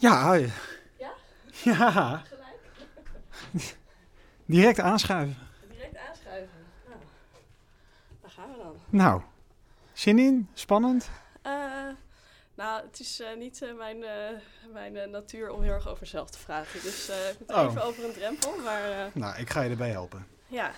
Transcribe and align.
Ja. 0.00 0.34
Ja? 0.98 1.10
Ja. 1.62 2.22
Gelijk? 2.24 2.58
Direct 4.46 4.80
aanschuiven. 4.80 5.36
Direct 5.70 5.96
aanschuiven. 6.08 6.58
Nou, 6.88 7.00
daar 8.20 8.30
gaan 8.30 8.50
we 8.50 8.56
dan. 8.62 8.76
Nou, 8.88 9.22
zin 9.92 10.18
in? 10.18 10.48
Spannend? 10.54 11.10
Eh, 11.42 11.52
nou, 12.54 12.82
het 12.86 13.00
is 13.00 13.20
eh, 13.20 13.36
niet 13.36 13.62
eh, 13.62 13.74
mijn, 13.76 14.04
mijn 14.72 15.10
natuur 15.10 15.50
om 15.50 15.62
heel 15.62 15.72
erg 15.72 15.88
over 15.88 16.06
zelf 16.06 16.30
te 16.30 16.38
vragen. 16.38 16.82
Dus 16.82 17.08
ik 17.08 17.36
moet 17.38 17.52
Oh. 17.56 17.64
even 17.70 17.82
over 17.84 18.04
een 18.04 18.12
drempel. 18.12 18.56
Maar 18.64 19.10
Nou, 19.14 19.38
ik 19.38 19.50
ga 19.50 19.60
je 19.62 19.70
erbij 19.70 19.90
helpen. 19.90 20.26
ja, 20.46 20.70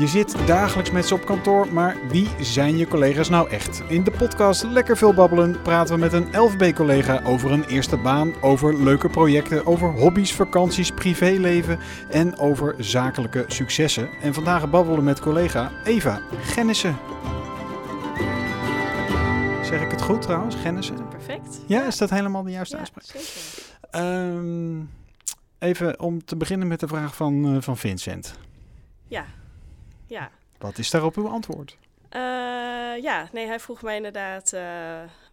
Je 0.00 0.06
zit 0.06 0.46
dagelijks 0.46 0.90
met 0.90 1.06
ze 1.06 1.14
op 1.14 1.24
kantoor, 1.24 1.72
maar 1.72 1.96
wie 2.08 2.28
zijn 2.40 2.76
je 2.76 2.88
collega's 2.88 3.28
nou 3.28 3.50
echt? 3.50 3.82
In 3.88 4.04
de 4.04 4.10
podcast 4.10 4.62
Lekker 4.62 4.96
Veel 4.96 5.14
Babbelen 5.14 5.62
praten 5.62 5.94
we 5.94 6.00
met 6.00 6.12
een 6.12 6.28
LVB-collega 6.40 7.22
over 7.24 7.50
een 7.50 7.64
eerste 7.64 7.96
baan, 7.96 8.32
over 8.40 8.82
leuke 8.82 9.08
projecten, 9.08 9.66
over 9.66 9.92
hobby's, 9.92 10.32
vakanties, 10.32 10.90
privéleven 10.90 11.78
en 12.10 12.38
over 12.38 12.74
zakelijke 12.78 13.44
successen. 13.46 14.08
En 14.22 14.34
vandaag 14.34 14.70
babbelen 14.70 14.98
we 14.98 15.04
met 15.04 15.20
collega 15.20 15.70
Eva 15.84 16.20
Gennissen. 16.42 16.96
Zeg 19.64 19.80
ik 19.82 19.90
het 19.90 20.02
goed 20.02 20.22
trouwens, 20.22 20.54
Gennissen? 20.56 21.08
perfect. 21.08 21.60
Ja, 21.66 21.86
is 21.86 21.96
dat 21.98 22.10
helemaal 22.10 22.42
de 22.42 22.50
juiste 22.50 22.74
Ja, 22.76 22.80
uitspraak? 22.80 23.04
zeker. 23.04 23.68
Ehm, 23.90 24.80
even 25.58 26.00
om 26.00 26.24
te 26.24 26.36
beginnen 26.36 26.68
met 26.68 26.80
de 26.80 26.88
vraag 26.88 27.14
van, 27.16 27.54
eh, 27.54 27.62
van 27.62 27.76
Vincent. 27.76 28.34
Ja, 29.06 29.24
ja. 30.10 30.30
Wat 30.58 30.78
is 30.78 30.90
daarop 30.90 31.16
uw 31.16 31.28
antwoord? 31.28 31.76
Eh, 32.08 32.20
ja, 33.02 33.28
nee, 33.32 33.46
hij 33.46 33.60
vroeg 33.60 33.82
mij 33.82 33.96
inderdaad 33.96 34.52
eh, 34.52 34.62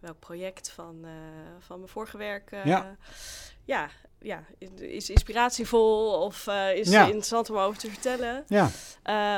welk 0.00 0.18
project 0.18 0.70
van, 0.70 0.96
eh, 1.04 1.10
van 1.58 1.76
mijn 1.78 1.90
vorige 1.90 2.16
werk. 2.18 2.50
Ja. 2.64 2.96
ja, 3.64 3.88
ja, 4.20 4.44
is 4.78 5.10
inspiratievol 5.10 6.22
of 6.22 6.46
is 6.74 6.90
Ja. 6.90 7.04
interessant 7.04 7.50
om 7.50 7.56
over 7.56 7.78
te 7.78 7.90
vertellen. 7.90 8.44
Ja, 8.46 8.68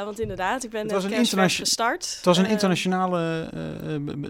want 0.05 0.21
inderdaad, 0.21 0.65
ik 0.65 0.71
ben 0.71 0.83
Het 0.83 0.93
was 0.93 1.05
een 1.05 1.11
kerstverse 1.11 1.59
internatio- 1.61 1.65
gestart. 1.65 2.15
het 2.17 2.25
was 2.25 2.39
een 2.39 2.47
internationale, 2.47 3.49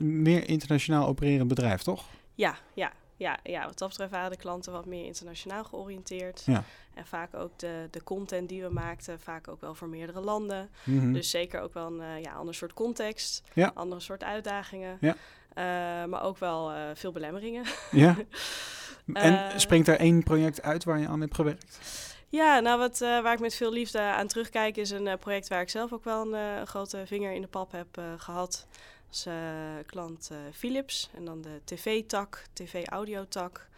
meer 0.00 0.48
internationaal 0.48 1.06
opererend 1.06 1.48
bedrijf, 1.48 1.82
toch? 1.82 2.04
Ja, 2.34 2.54
ja, 2.74 2.92
ja, 3.16 3.38
ja, 3.42 3.64
wat 3.66 3.78
dat 3.78 3.88
betreft 3.88 4.10
waren 4.10 4.30
de 4.30 4.36
klanten 4.36 4.72
wat 4.72 4.86
meer 4.86 5.04
internationaal 5.04 5.64
georiënteerd. 5.64 6.42
Ja. 6.46 6.64
En 6.94 7.06
vaak 7.06 7.34
ook 7.34 7.58
de, 7.58 7.88
de 7.90 8.02
content 8.02 8.48
die 8.48 8.62
we 8.62 8.68
maakten, 8.68 9.20
vaak 9.20 9.48
ook 9.48 9.60
wel 9.60 9.74
voor 9.74 9.88
meerdere 9.88 10.20
landen. 10.20 10.70
Mhm. 10.84 11.12
Dus 11.12 11.30
zeker 11.30 11.60
ook 11.60 11.74
wel 11.74 11.86
een 11.86 12.00
eh, 12.00 12.22
ja, 12.22 12.32
ander 12.32 12.54
soort 12.54 12.72
context, 12.72 13.42
Ja. 13.52 13.70
andere 13.74 14.00
soort 14.00 14.24
uitdagingen. 14.24 14.98
Ja. 15.00 15.16
Eh, 15.54 15.64
maar 16.08 16.22
ook 16.22 16.38
wel 16.38 16.72
eh, 16.72 16.82
veel 16.94 17.12
belemmeringen. 17.12 17.64
Ja. 17.90 18.16
En 19.12 19.60
springt 19.60 19.88
er 19.88 19.98
één 19.98 20.22
project 20.22 20.62
uit 20.62 20.84
waar 20.84 20.98
je 20.98 21.08
aan 21.08 21.20
hebt 21.20 21.34
gewerkt? 21.34 21.78
Ja, 22.28 22.60
nou 22.60 22.78
wat, 22.78 22.98
waar 22.98 23.32
ik 23.32 23.40
met 23.40 23.54
veel 23.54 23.72
liefde 23.72 24.00
aan 24.00 24.26
terugkijk 24.26 24.76
is 24.76 24.90
een 24.90 25.18
project 25.18 25.48
waar 25.48 25.60
ik 25.60 25.68
zelf 25.68 25.92
ook 25.92 26.04
wel 26.04 26.34
een 26.34 26.66
grote 26.66 27.02
vinger 27.06 27.32
in 27.32 27.40
de 27.40 27.46
pap 27.48 27.72
heb 27.72 27.96
eh, 27.96 28.04
gehad. 28.16 28.66
Dat 29.06 29.14
is 29.14 29.26
eh, 29.26 29.34
klant 29.86 30.30
Philips 30.52 31.10
en 31.14 31.24
dan 31.24 31.42
de 31.42 31.60
tv-tak, 31.64 32.44
tv-audiotak, 32.52 33.68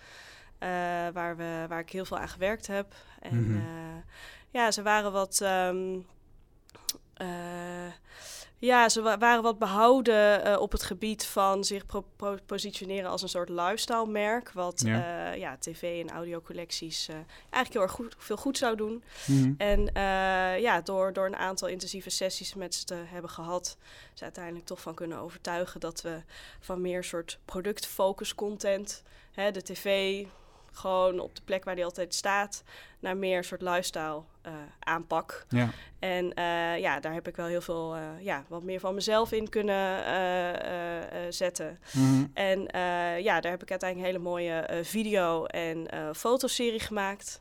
eh 0.63 0.69
waar, 1.13 1.37
we, 1.37 1.65
waar 1.69 1.81
ik 1.81 1.91
heel 1.91 2.05
veel 2.05 2.19
aan 2.19 2.29
gewerkt 2.29 2.67
heb. 2.67 2.95
En 3.21 3.41
Mhm. 3.51 3.57
eh, 3.59 4.03
ja, 4.51 4.71
ze 4.71 4.83
waren 4.83 5.13
wat... 5.13 5.41
ehm, 5.41 5.99
eh, 7.15 7.27
ja, 8.59 8.89
ze 8.89 9.03
wa- 9.03 9.19
waren 9.19 9.43
wat 9.43 9.59
behouden 9.59 10.45
eh, 10.45 10.61
op 10.61 10.73
het 10.73 10.83
gebied 10.83 11.27
van 11.27 11.65
zich 11.65 11.85
positioneren 12.47 13.11
als 13.11 13.23
een 13.23 13.29
soort 13.29 13.49
lifestyle-merk. 13.49 14.53
Wat 14.53 14.81
Ja. 14.87 15.33
ja. 15.33 15.57
tv- 15.57 16.01
en 16.05 16.11
audiocollecties 16.15 17.09
eigenlijk 17.41 17.73
heel 17.73 17.83
erg 17.83 17.91
goed, 17.91 18.15
veel 18.19 18.37
goed 18.37 18.59
zou 18.59 18.77
doen. 18.77 19.03
Mhm. 19.27 19.53
En 19.57 19.91
ja, 20.61 20.81
door, 20.81 21.13
door 21.13 21.27
een 21.27 21.37
aantal 21.37 21.69
intensieve 21.69 22.11
sessies 22.11 22.55
met 22.55 22.75
ze 22.75 22.85
te 22.85 22.95
hebben 22.95 23.31
gehad, 23.31 23.77
ze 24.15 24.23
uiteindelijk 24.25 24.67
toch 24.67 24.81
van 24.81 24.95
kunnen 24.95 25.19
overtuigen 25.19 25.81
dat 25.81 26.03
we 26.03 26.23
van 26.61 26.81
meer 26.81 27.05
soort 27.05 27.39
productfocus 27.45 28.35
content, 28.35 29.03
hè, 29.33 29.51
de 29.51 29.63
tv 29.63 30.25
gewoon 30.73 31.21
op 31.21 31.37
de 31.37 31.43
plek 31.45 31.65
waar 31.65 31.75
die 31.75 31.85
altijd 31.85 32.15
staat, 32.15 32.63
naar 33.01 33.17
meer 33.17 33.45
soort 33.45 33.63
lifestyle 33.63 34.23
eh, 34.43 34.53
aanpak. 34.79 35.47
Ja. 35.49 35.71
En 35.99 36.35
eh, 36.35 36.79
ja, 36.79 37.01
daar 37.01 37.13
heb 37.13 37.29
ik 37.29 37.37
wel 37.37 37.47
heel 37.47 37.61
veel, 37.61 37.95
eh, 37.95 38.25
ja, 38.25 38.45
wat 38.49 38.63
meer 38.63 38.81
van 38.81 38.95
mezelf 38.95 39.33
in 39.33 39.49
kunnen 39.49 40.03
zetten. 41.33 41.79
Mhm. 41.93 42.25
En 42.35 42.61
ja, 43.23 43.41
daar 43.41 43.51
heb 43.51 43.63
ik 43.63 43.71
uiteindelijk 43.71 43.99
een 44.09 44.15
hele 44.15 44.31
mooie 44.31 44.83
video- 44.83 45.45
en 45.45 45.89
fotoserie 46.15 46.81
gemaakt. 46.81 47.41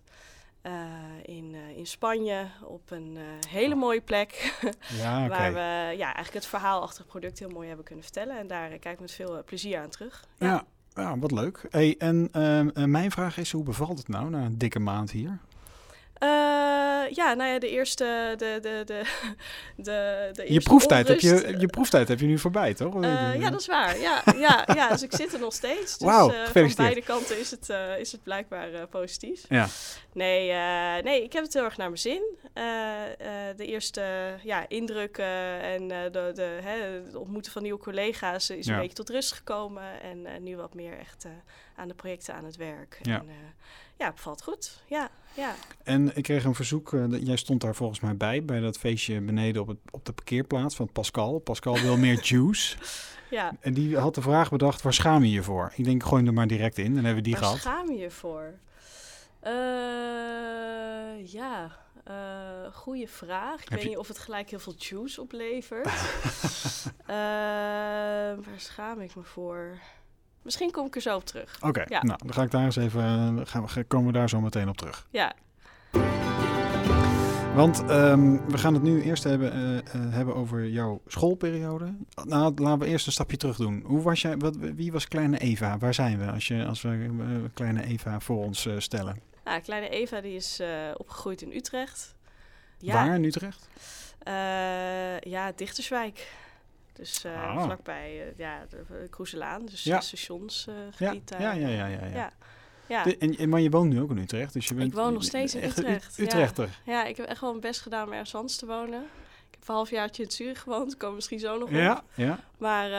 in, 1.24 1.56
in 1.76 1.86
Spanje 1.88 2.46
op 2.64 2.92
een 2.92 3.18
hele 3.48 3.76
mooie 3.76 4.02
plek. 4.02 4.32
Ja. 5.02 5.28
Waar 5.28 5.54
we 5.54 5.98
ja, 5.98 6.06
eigenlijk 6.06 6.34
het 6.34 6.46
verhaal 6.46 6.82
achter 6.82 7.00
het 7.00 7.08
product 7.08 7.40
heel 7.40 7.50
mooi 7.50 7.68
hebben 7.68 7.86
kunnen 7.86 8.04
vertellen. 8.04 8.38
En 8.38 8.48
daar 8.48 8.70
kijk 8.70 8.94
ik 8.94 9.00
met 9.00 9.12
veel 9.12 9.44
plezier 9.44 9.80
aan 9.80 9.90
terug. 9.90 10.26
Ja. 10.38 10.48
Ja, 10.48 10.66
wat 10.94 11.32
leuk. 11.32 11.66
Hey, 11.70 11.96
en 11.98 12.30
ehm, 12.32 12.70
eh, 12.74 12.84
mijn 12.84 13.12
vraag 13.12 13.38
is, 13.38 13.52
hoe 13.52 13.64
bevalt 13.64 13.98
het 13.98 14.08
nou 14.08 14.30
na 14.30 14.46
een 14.46 14.58
dikke 14.58 14.80
maand 14.80 15.12
hier? 15.12 15.40
Eh, 16.22 16.28
ja, 17.10 17.34
nou 17.34 17.50
ja, 17.52 17.60
de 17.60 17.70
eerste. 17.70 18.34
De, 18.38 18.58
de, 18.62 18.82
de, 18.86 19.02
de, 19.88 20.30
de 20.34 20.54
Je 20.54 20.62
proeftijd, 20.62 21.08
heb 21.08 21.20
je, 21.20 21.56
je 21.58 21.68
proeftijd 21.68 22.08
heb 22.08 22.20
je 22.20 22.26
nu 22.26 22.38
voorbij, 22.38 22.74
toch? 22.74 23.04
Eh, 23.04 23.40
ja, 23.40 23.50
dat 23.50 23.60
is 23.60 23.68
waar. 23.68 24.00
Ja, 24.00 24.24
ja, 24.38 24.68
ja, 24.76 24.90
dus 24.90 25.02
ik 25.02 25.16
zit 25.16 25.34
er 25.34 25.40
nog 25.40 25.54
steeds. 25.54 25.98
Dus 25.98 26.08
eh, 26.10 26.46
van 26.54 26.74
beide 26.76 27.02
kanten 27.02 27.40
is 27.40 27.52
het, 27.52 27.70
is 28.00 28.12
het 28.12 28.24
blijkbaar 28.24 28.88
positief. 28.88 29.46
Ja. 29.50 29.68
Nee, 30.14 30.52
nee, 31.04 31.24
ik 31.24 31.34
heb 31.34 31.44
het 31.44 31.54
heel 31.54 31.64
erg 31.64 31.78
naar 31.78 31.88
mijn 31.88 32.00
zin. 32.00 32.24
De 33.56 33.66
eerste 33.66 34.04
ja, 34.44 34.66
indrukken 34.68 35.62
en 35.62 35.88
de, 35.88 36.32
de, 36.34 36.60
hè, 36.62 37.04
het 37.06 37.16
ontmoeten 37.16 37.52
van 37.52 37.62
nieuwe 37.62 37.80
collega's 37.80 38.50
is 38.50 38.66
Ja. 38.66 38.74
een 38.74 38.80
beetje 38.80 38.96
tot 38.96 39.10
rust 39.10 39.32
gekomen. 39.32 40.02
En 40.02 40.44
nu 40.44 40.58
wat 40.58 40.74
meer 40.74 40.98
echt 41.00 41.26
aan 41.76 41.88
de 41.88 41.94
projecten 41.94 42.34
aan 42.34 42.46
het 42.46 42.56
werk. 42.56 43.00
Ja. 43.02 43.20
En, 43.20 43.28
ja, 44.02 44.08
het 44.08 44.16
bevalt 44.16 44.44
goed. 44.44 44.84
Ja, 44.88 45.10
ja. 45.34 45.54
En 45.84 46.16
ik 46.18 46.24
kreeg 46.24 46.44
een 46.44 46.56
verzoek, 46.56 46.94
eh, 46.94 47.04
dat- 47.10 47.26
jij 47.28 47.36
stond 47.36 47.62
daar 47.62 47.76
volgens 47.76 48.00
mij 48.00 48.18
bij, 48.18 48.46
bij 48.46 48.60
dat 48.60 48.78
feestje 48.78 49.22
beneden 49.22 49.62
op, 49.62 49.68
het, 49.68 49.78
op 49.92 50.06
de 50.06 50.12
parkeerplaats 50.14 50.76
van 50.76 50.92
Pascal. 50.92 51.40
Pascal 51.40 51.80
wil 51.80 51.98
meer 51.98 52.20
juice. 52.30 52.78
ja. 53.30 53.56
En 53.60 53.74
die 53.74 53.98
had 53.98 54.16
de 54.16 54.22
vraag 54.22 54.50
bedacht, 54.50 54.82
waar 54.82 54.94
schaam 54.94 55.24
je 55.24 55.32
je 55.32 55.44
voor? 55.44 55.72
Ik 55.76 55.86
denk, 55.86 56.04
gooi 56.04 56.18
hem 56.18 56.28
er 56.28 56.34
maar 56.34 56.48
direct 56.48 56.78
in. 56.78 56.94
Dan 56.94 57.04
hebben 57.04 57.24
we 57.24 57.30
die 57.30 57.34
Waar 57.34 57.44
gehad. 57.44 57.58
schaam 57.58 57.92
je 57.92 57.98
je 57.98 58.12
voor? 58.12 58.54
Eh, 59.40 59.52
ja, 61.32 61.78
uh, 62.10 62.74
goede 62.74 63.08
vraag. 63.08 63.62
Ik 63.62 63.70
weet 63.70 63.82
je- 63.82 63.88
niet 63.88 63.98
of 63.98 64.08
het 64.08 64.20
gelijk 64.20 64.50
heel 64.50 64.60
veel 64.60 64.76
juice 64.78 65.22
oplevert. 65.22 65.90
Eh, 67.06 67.18
waar 68.46 68.58
schaam 68.58 69.00
ik 69.00 69.16
me 69.16 69.24
voor? 69.24 69.78
Misschien 70.42 70.72
kom 70.72 70.86
ik 70.86 70.96
er 70.96 71.02
zo 71.02 71.16
op 71.16 71.26
terug. 71.26 71.58
Oké, 71.62 71.84
Ja. 71.88 72.04
nou, 72.04 72.20
dan 72.26 72.34
ga 72.34 72.44
ik 72.44 72.52
daar 72.52 72.64
eens 72.64 72.76
even, 72.76 73.02
eh, 73.02 73.46
gaan 73.46 73.66
we, 73.74 73.84
komen 73.84 74.08
we 74.12 74.14
daar 74.18 74.30
zo 74.30 74.42
meteen 74.42 74.70
op 74.70 74.78
terug. 74.78 75.08
Ja, 75.10 75.34
Want 77.56 77.86
ehm, 77.86 78.38
we 78.48 78.58
gaan 78.58 78.74
het 78.74 78.84
nu 78.84 79.02
eerst 79.02 79.24
hebben, 79.24 79.52
eh, 79.54 79.78
eh, 79.78 79.84
hebben 80.14 80.36
over 80.36 80.68
jouw 80.68 81.02
schoolperiode. 81.08 81.94
Nou, 82.24 82.54
laten 82.56 82.80
we 82.80 82.86
eerst 82.86 83.06
een 83.06 83.12
stapje 83.12 83.38
terug 83.38 83.58
doen. 83.58 83.84
Hoe 83.86 84.02
was 84.02 84.22
jij, 84.22 84.38
wat, 84.38 84.56
wie 84.58 84.92
was 84.92 85.08
kleine 85.08 85.38
Eva? 85.40 85.78
Waar 85.78 85.94
zijn 85.94 86.20
we 86.20 86.32
als, 86.32 86.48
je, 86.48 86.66
als 86.66 86.82
we 86.82 87.10
kleine 87.54 87.84
Eva 87.84 88.20
voor 88.20 88.38
ons 88.44 88.68
stellen? 88.78 89.20
nou, 89.46 89.62
kleine 89.62 89.90
Eva 89.90 90.22
die 90.22 90.36
is 90.36 90.62
opgegroeid 90.98 91.42
in 91.42 91.52
Utrecht. 91.52 92.16
Ja, 92.78 92.94
Waar 92.94 93.16
in 93.16 93.24
Utrecht? 93.24 93.68
ja, 95.24 95.52
Dichterswijk. 95.56 96.28
Dus 96.94 97.24
eh, 97.24 97.44
Ah. 97.58 97.64
vlakbij 97.64 98.22
eh, 98.28 98.38
ja, 98.38 98.66
de, 98.70 98.84
de 98.88 99.08
Kroeselaan, 99.10 99.66
dus 99.66 99.84
Ja. 99.84 100.00
stationsgebied 100.02 101.00
Ja, 101.00 101.38
daar. 101.38 101.42
ja, 101.42 101.52
ja, 101.52 101.68
ja, 101.68 101.86
ja, 101.86 102.06
ja. 102.06 102.32
ja. 102.88 103.04
De- 103.04 103.18
en, 103.18 103.38
en- 103.38 103.50
maar 103.50 103.60
je 103.62 103.70
woont 103.70 103.90
nu 103.94 104.02
ook 104.02 104.10
in 104.10 104.18
Utrecht, 104.18 104.54
dus 104.54 104.68
je 104.68 104.74
bent... 104.74 104.88
Ik 104.88 104.94
woon 104.98 105.14
nog 105.14 105.24
steeds 105.24 105.56
in 105.56 105.64
Utrecht. 105.70 106.18
Utrechter. 106.20 106.70
Ja, 106.86 107.04
ik 107.06 107.18
heb 107.18 107.26
echt 107.26 107.42
wel 107.42 107.50
mijn 107.50 107.62
best 107.62 107.82
gedaan 107.82 108.06
om 108.08 108.12
ergens 108.12 108.36
anders 108.36 108.56
te 108.58 108.66
wonen. 108.66 109.02
Ik 109.50 109.58
heb 109.60 109.68
een 109.68 109.76
halfjaartje 109.76 110.24
in 110.24 110.32
Zurich 110.32 110.60
gewoond, 110.62 110.98
komen 110.98 111.16
misschien 111.16 111.40
zo 111.40 111.58
nog 111.58 111.68
op. 111.70 111.74
Ja, 111.76 112.04
ja. 112.14 112.40
Maar 112.58 112.92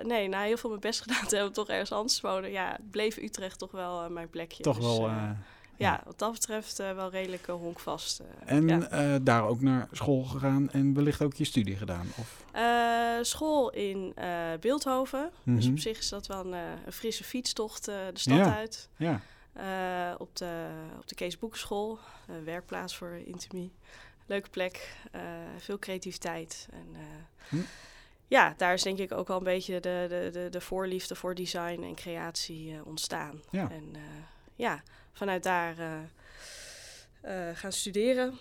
eh, 0.00 0.04
nee, 0.06 0.28
na 0.28 0.42
heel 0.42 0.56
veel 0.56 0.68
mijn 0.70 0.80
best 0.80 1.00
gedaan 1.06 1.26
te 1.26 1.28
hebben 1.36 1.46
om 1.46 1.52
toch 1.52 1.68
ergens 1.68 1.92
anders 1.92 2.20
te 2.20 2.26
wonen, 2.26 2.50
ja, 2.50 2.76
bleef 2.90 3.16
Utrecht 3.16 3.58
toch 3.58 3.70
wel 3.70 4.02
eh, 4.04 4.10
mijn 4.10 4.30
plekje. 4.30 4.62
Toch 4.62 4.76
Dus, 4.76 4.84
wel... 4.84 5.10
ja, 5.80 6.00
wat 6.04 6.18
dat 6.18 6.32
betreft 6.32 6.78
eh, 6.78 6.94
wel 6.94 7.10
redelijk 7.10 7.48
eh, 7.48 7.54
honkvast. 7.54 8.20
eh, 8.20 8.26
en 8.56 8.68
ja. 8.68 9.18
daar 9.18 9.44
ook 9.46 9.60
naar 9.60 9.88
school 9.92 10.22
gegaan 10.22 10.70
en 10.70 10.94
wellicht 10.94 11.22
ook 11.22 11.34
je 11.34 11.44
studie 11.44 11.76
gedaan? 11.76 12.06
Of? 12.18 12.44
School 13.26 13.70
in 13.70 14.14
Beeldhoven. 14.60 15.30
Dus 15.44 15.64
Mhm. 15.64 15.72
op 15.72 15.78
zich 15.78 15.98
is 15.98 16.08
dat 16.08 16.26
wel 16.26 16.44
een, 16.44 16.52
een 16.86 16.92
frisse 16.92 17.24
fietstocht 17.24 17.84
de 17.84 18.10
stad 18.14 18.36
Ja. 18.36 18.54
uit. 18.56 18.88
Ja, 18.96 19.20
op, 20.18 20.36
de, 20.36 20.68
op 20.98 21.08
de 21.08 21.14
Kees 21.14 21.38
Boekenschool, 21.38 21.98
werkplaats 22.44 22.96
voor 22.96 23.20
Intimie. 23.24 23.72
leuke 24.26 24.50
plek, 24.50 24.96
veel 25.58 25.78
creativiteit. 25.78 26.68
En, 26.72 26.86
uh, 26.92 26.98
Hm. 27.48 27.56
Ja, 28.26 28.54
daar 28.56 28.72
is 28.72 28.82
denk 28.82 28.98
ik 28.98 29.12
ook 29.12 29.28
wel 29.28 29.36
een 29.36 29.42
beetje 29.44 29.80
de, 29.80 30.06
de, 30.08 30.28
de, 30.32 30.48
de 30.50 30.60
voorliefde 30.60 31.14
voor 31.14 31.34
design 31.34 31.82
en 31.82 31.94
creatie 31.94 32.80
ontstaan. 32.84 33.40
Ja. 33.50 33.70
En 33.70 33.92
ja, 34.60 34.82
vanuit 35.12 35.42
daar 35.42 35.74
gaan 37.54 37.72
studeren. 37.72 38.38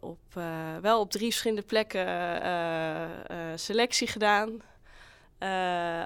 op, 0.00 0.18
wel 0.80 1.00
op 1.00 1.10
drie 1.10 1.30
verschillende 1.30 1.62
plekken 1.62 2.06
selectie 3.58 4.06
gedaan. 4.06 4.50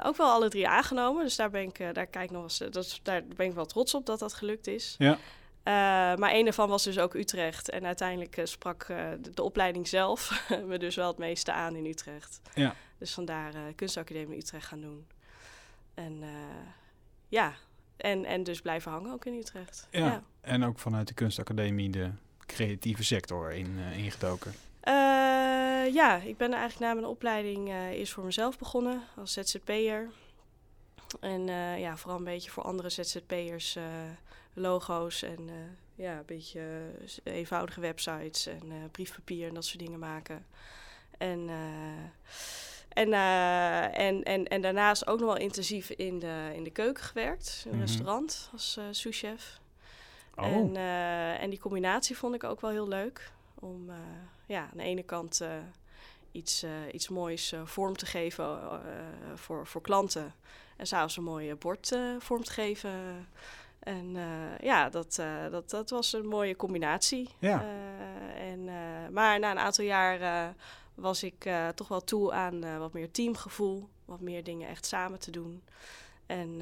ook 0.04 0.16
wel 0.16 0.30
alle 0.30 0.48
drie 0.48 0.68
aangenomen. 0.68 1.24
Dus 1.24 1.36
daar 1.36 1.50
ben 1.50 1.62
ik, 1.62 1.94
daar 1.94 2.06
kijk 2.06 2.30
nog 2.30 2.42
eens, 2.42 2.58
dat, 2.58 3.00
daar 3.02 3.24
ben 3.24 3.46
ik 3.46 3.54
wel 3.54 3.66
trots 3.66 3.94
op 3.94 4.06
dat 4.06 4.18
dat 4.18 4.34
gelukt 4.34 4.66
is. 4.66 4.94
Ja. 4.98 5.18
Uh, 5.68 5.74
maar 6.16 6.32
een 6.32 6.44
daarvan 6.44 6.68
was 6.68 6.84
dus 6.84 6.98
ook 6.98 7.14
Utrecht. 7.14 7.70
En 7.70 7.86
uiteindelijk 7.86 8.40
sprak 8.44 8.86
de, 8.86 9.30
de, 9.34 9.42
opleiding 9.42 9.88
zelf 9.88 10.46
me 10.66 10.78
dus 10.78 10.94
wel 10.94 11.08
het 11.08 11.18
meeste 11.18 11.52
aan 11.52 11.76
in 11.76 11.86
Utrecht. 11.86 12.40
Ja. 12.54 12.74
Dus 12.98 13.12
vandaar 13.12 13.52
kunstacademie 13.74 14.38
Utrecht 14.38 14.66
gaan 14.66 14.80
doen. 14.80 15.06
En 15.94 16.22
ja, 17.28 17.54
en, 17.98 18.24
en 18.24 18.42
dus 18.42 18.60
blijven 18.60 18.90
hangen 18.90 19.12
ook 19.12 19.24
in 19.24 19.34
Utrecht. 19.34 19.88
Ja. 19.90 20.06
ja. 20.06 20.22
En 20.40 20.64
ook 20.64 20.78
vanuit 20.78 21.08
de 21.08 21.14
kunstacademie 21.14 21.90
de 21.90 22.10
creatieve 22.46 23.04
sector 23.04 23.52
in, 23.52 23.78
ingedoken. 23.96 24.52
ja, 25.92 26.16
ik 26.16 26.36
ben 26.36 26.52
eigenlijk 26.52 26.80
na 26.80 26.94
mijn 26.94 27.06
opleiding 27.06 27.68
eerst 27.92 28.12
voor 28.12 28.24
mezelf 28.24 28.58
begonnen 28.58 29.02
als 29.16 29.32
ZZP'er. 29.32 30.10
En 31.20 31.46
ja, 31.78 31.96
vooral 31.96 32.18
een 32.18 32.24
beetje 32.24 32.50
voor 32.50 32.62
andere 32.62 32.90
ZZP'ers 32.90 33.76
logo's 34.58 35.22
en 35.22 35.48
uh, 35.48 35.54
ja, 35.94 36.18
een 36.18 36.26
beetje 36.26 36.90
eenvoudige 37.22 37.80
websites 37.80 38.46
en 38.46 38.66
uh, 38.66 38.74
briefpapier 38.90 39.48
en 39.48 39.54
dat 39.54 39.64
soort 39.64 39.78
dingen 39.84 39.98
maken. 39.98 40.46
En, 41.18 41.50
uh, 43.06 43.82
en, 43.82 43.92
en, 43.92 44.22
en, 44.22 44.44
en 44.44 44.60
daarnaast 44.60 45.06
ook 45.06 45.18
nog 45.18 45.28
wel 45.28 45.38
intensief 45.38 45.90
in 45.90 46.18
de, 46.18 46.50
in 46.54 46.64
de 46.64 46.70
keuken 46.70 47.04
gewerkt, 47.04 47.62
in 47.64 47.70
een 47.70 47.76
mm 47.76 47.82
-hmm. 47.82 47.88
restaurant 47.88 48.50
als 48.52 48.78
souschef. 48.90 49.60
Oh. 50.34 50.44
En, 50.44 50.76
en 51.40 51.50
die 51.50 51.58
combinatie 51.58 52.16
vond 52.16 52.34
ik 52.34 52.44
ook 52.44 52.60
wel 52.60 52.70
heel 52.70 52.88
leuk. 52.88 53.32
Om 53.54 53.90
ja, 54.46 54.60
aan 54.60 54.76
de 54.76 54.82
ene 54.82 55.02
kant 55.02 55.42
iets, 56.32 56.64
iets 56.92 57.08
moois 57.08 57.54
vorm 57.64 57.96
te 57.96 58.06
geven 58.06 58.58
voor, 59.34 59.66
voor 59.66 59.80
klanten. 59.80 60.34
En 60.76 60.86
s'avonds 60.86 61.16
een 61.16 61.24
mooi 61.24 61.54
bord 61.54 61.98
vorm 62.18 62.44
te 62.44 62.52
geven 62.52 62.90
en 63.88 64.14
uh, 64.14 64.58
ja, 64.60 64.88
dat, 64.88 65.16
uh, 65.20 65.50
dat, 65.50 65.70
dat 65.70 65.90
was 65.90 66.12
een 66.12 66.26
mooie 66.26 66.56
combinatie. 66.56 67.28
Ja. 67.38 67.62
Uh, 67.62 68.50
en, 68.50 68.64
maar 69.12 69.38
na 69.38 69.50
een 69.50 69.58
aantal 69.58 69.84
jaar 69.84 70.54
was 70.98 71.22
ik 71.22 71.48
toch 71.74 71.88
wel 71.88 72.04
toe 72.04 72.32
aan 72.32 72.78
wat 72.78 72.92
meer 72.92 73.10
teamgevoel, 73.10 73.88
wat 74.04 74.20
meer 74.20 74.44
dingen 74.44 74.68
echt 74.68 74.86
samen 74.86 75.18
te 75.18 75.30
doen. 75.30 75.62
En, 76.26 76.60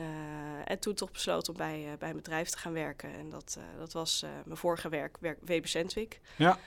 en 0.64 0.78
toen 0.78 0.94
toch 0.94 1.10
besloten 1.10 1.52
om 1.52 1.58
bij, 1.58 1.96
bij 1.98 2.10
een 2.10 2.16
bedrijf 2.16 2.48
te 2.48 2.58
gaan 2.58 2.72
werken. 2.72 3.12
En 3.12 3.30
dat, 3.30 3.58
dat 3.78 3.92
was 3.92 4.24
mijn 4.44 4.58
vorige 4.58 4.88
werk, 4.88 5.16
werk 5.40 5.66
Sandwick. 5.66 6.20
Ja. 6.36 6.58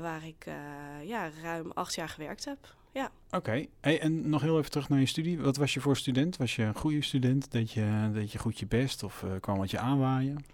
waar 0.00 0.26
ik 0.26 0.44
ja, 1.02 1.30
ruim 1.42 1.70
acht 1.74 1.94
jaar 1.94 2.08
gewerkt 2.08 2.44
heb. 2.44 2.74
Ja. 2.92 3.10
Oké, 3.26 3.36
okay. 3.36 3.68
hey, 3.80 4.00
en 4.00 4.28
nog 4.28 4.42
heel 4.42 4.58
even 4.58 4.70
terug 4.70 4.88
naar 4.88 5.00
je 5.00 5.06
studie. 5.06 5.40
Wat 5.40 5.56
was 5.56 5.74
je 5.74 5.80
voor 5.80 5.96
student? 5.96 6.36
Was 6.36 6.56
je 6.56 6.62
een 6.62 6.74
goede 6.74 7.02
student? 7.02 7.50
Deed 7.50 7.72
je, 7.72 8.10
deed 8.12 8.32
je 8.32 8.38
goed 8.38 8.58
je 8.58 8.66
best 8.66 9.02
of 9.02 9.24
kwam 9.40 9.58
wat 9.58 9.70
je 9.70 9.78
aanwaaien? 9.78 10.44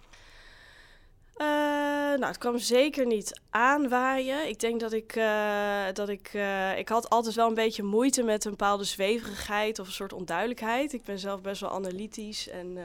Uh, 2.11 2.17
nou, 2.17 2.29
het 2.29 2.39
kwam 2.39 2.59
zeker 2.59 3.07
niet 3.07 3.41
aanwaaien. 3.51 4.49
Ik 4.49 4.61
denk 4.61 4.81
dat 4.81 4.93
ik, 4.93 5.17
uh, 5.17 5.83
dat 5.93 6.09
ik, 6.09 6.33
ik 6.77 6.89
had 6.89 7.11
altijd 7.11 7.35
wel 7.35 7.49
een 7.49 7.55
beetje 7.55 7.83
moeite 7.83 8.23
met 8.23 8.45
een 8.45 8.51
bepaalde 8.51 8.85
zweverigheid 8.85 9.79
of 9.79 9.87
een 9.87 9.93
soort 9.93 10.13
onduidelijkheid. 10.13 10.93
Ik 10.93 11.05
ben 11.05 11.19
zelf 11.19 11.41
best 11.41 11.61
wel 11.61 11.71
analytisch 11.71 12.49
en 12.49 12.79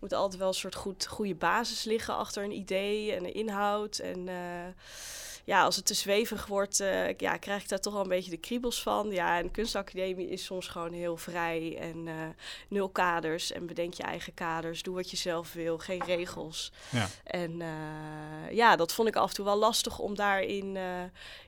moet 0.00 0.12
altijd 0.12 0.38
wel 0.38 0.48
een 0.48 0.54
soort 0.54 0.74
goed, 0.74 1.06
goede 1.06 1.34
basis 1.34 1.84
liggen 1.84 2.16
achter 2.16 2.44
een 2.44 2.52
idee 2.56 3.12
en 3.12 3.24
een 3.24 3.34
inhoud 3.34 3.98
en 3.98 4.28
ja, 5.44 5.62
als 5.62 5.76
het 5.76 5.86
te 5.86 5.94
zweverig 5.94 6.46
wordt, 6.46 6.80
uh, 6.80 7.14
ja, 7.16 7.36
krijg 7.36 7.62
ik 7.62 7.68
daar 7.68 7.80
toch 7.80 7.92
wel 7.92 8.02
een 8.02 8.08
beetje 8.08 8.30
de 8.30 8.36
kriebels 8.36 8.82
van. 8.82 9.10
Ja, 9.10 9.38
en 9.38 9.42
de 9.42 9.50
kunstacademie 9.50 10.28
is 10.28 10.44
soms 10.44 10.68
gewoon 10.68 10.92
heel 10.92 11.16
vrij 11.16 11.76
en 11.78 12.06
uh, 12.06 12.14
nul 12.68 12.88
kaders. 12.88 13.52
En 13.52 13.66
bedenk 13.66 13.94
je 13.94 14.02
eigen 14.02 14.34
kaders, 14.34 14.82
doe 14.82 14.94
wat 14.94 15.10
je 15.10 15.16
zelf 15.16 15.52
wil, 15.52 15.78
geen 15.78 16.04
regels. 16.04 16.72
Ja. 16.90 17.08
En 17.24 17.60
uh, 17.60 18.52
ja, 18.52 18.76
dat 18.76 18.92
vond 18.92 19.08
ik 19.08 19.16
af 19.16 19.28
en 19.28 19.34
toe 19.34 19.44
wel 19.44 19.58
lastig 19.58 19.98
om 19.98 20.14
daarin, 20.14 20.78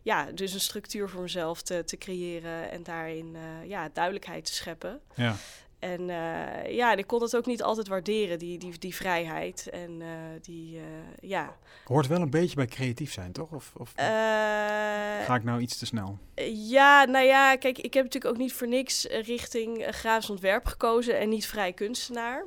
ja, 0.02 0.32
dus 0.32 0.52
een 0.52 0.60
structuur 0.60 1.08
voor 1.08 1.22
mezelf 1.22 1.62
te, 1.62 1.84
te 1.84 1.96
creëren 1.96 2.70
en 2.70 2.82
daarin, 2.82 3.36
ja, 3.66 3.90
duidelijkheid 3.92 4.44
te 4.44 4.54
scheppen. 4.54 5.00
Ja. 5.14 5.36
En 5.84 6.00
uh, 6.08 6.76
ja, 6.76 6.94
ik 6.94 7.06
kon 7.06 7.22
het 7.22 7.36
ook 7.36 7.46
niet 7.46 7.62
altijd 7.62 7.88
waarderen, 7.88 8.38
die, 8.38 8.58
die, 8.58 8.78
die 8.78 8.94
vrijheid. 8.94 9.68
En 9.68 10.00
uh, 10.00 10.08
die, 10.40 10.76
uh, 10.76 10.82
ja. 11.20 11.56
Hoort 11.84 12.06
wel 12.06 12.20
een 12.20 12.30
beetje 12.30 12.56
bij 12.56 12.66
creatief 12.66 13.12
zijn, 13.12 13.32
toch? 13.32 13.50
Of, 13.52 13.72
of 13.76 13.92
ga 13.96 15.34
ik 15.34 15.44
nou 15.44 15.60
iets 15.60 15.78
te 15.78 15.86
snel? 15.86 16.18
Ja, 16.52 17.04
nou 17.04 17.24
ja, 17.24 17.56
kijk, 17.56 17.78
ik 17.78 17.94
heb 17.94 18.04
natuurlijk 18.04 18.34
ook 18.34 18.40
niet 18.40 18.52
voor 18.52 18.68
niks 18.68 19.04
richting 19.04 19.86
grafisch 19.90 20.30
ontwerp 20.30 20.66
gekozen 20.66 21.18
en 21.18 21.28
niet 21.28 21.46
vrij 21.46 21.72
kunstenaar. 21.72 22.44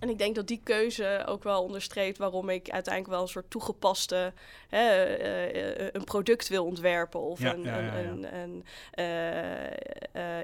En 0.00 0.08
ik 0.08 0.18
denk 0.18 0.34
dat 0.34 0.46
die 0.46 0.60
keuze 0.62 1.22
ook 1.26 1.42
wel 1.42 1.62
onderstreept 1.62 2.18
waarom 2.18 2.48
ik 2.48 2.70
uiteindelijk 2.70 3.14
wel 3.14 3.22
een 3.22 3.28
soort 3.28 3.50
toegepaste 3.50 4.32
hè, 4.68 5.18
uh, 5.18 5.88
een 5.92 6.04
product 6.04 6.48
wil 6.48 6.64
ontwerpen 6.64 7.20
of 7.20 7.40
ja, 7.40 7.54
een, 7.54 7.62
ja, 7.62 7.78
ja, 7.78 7.94
een, 7.94 8.26
een, 8.38 8.64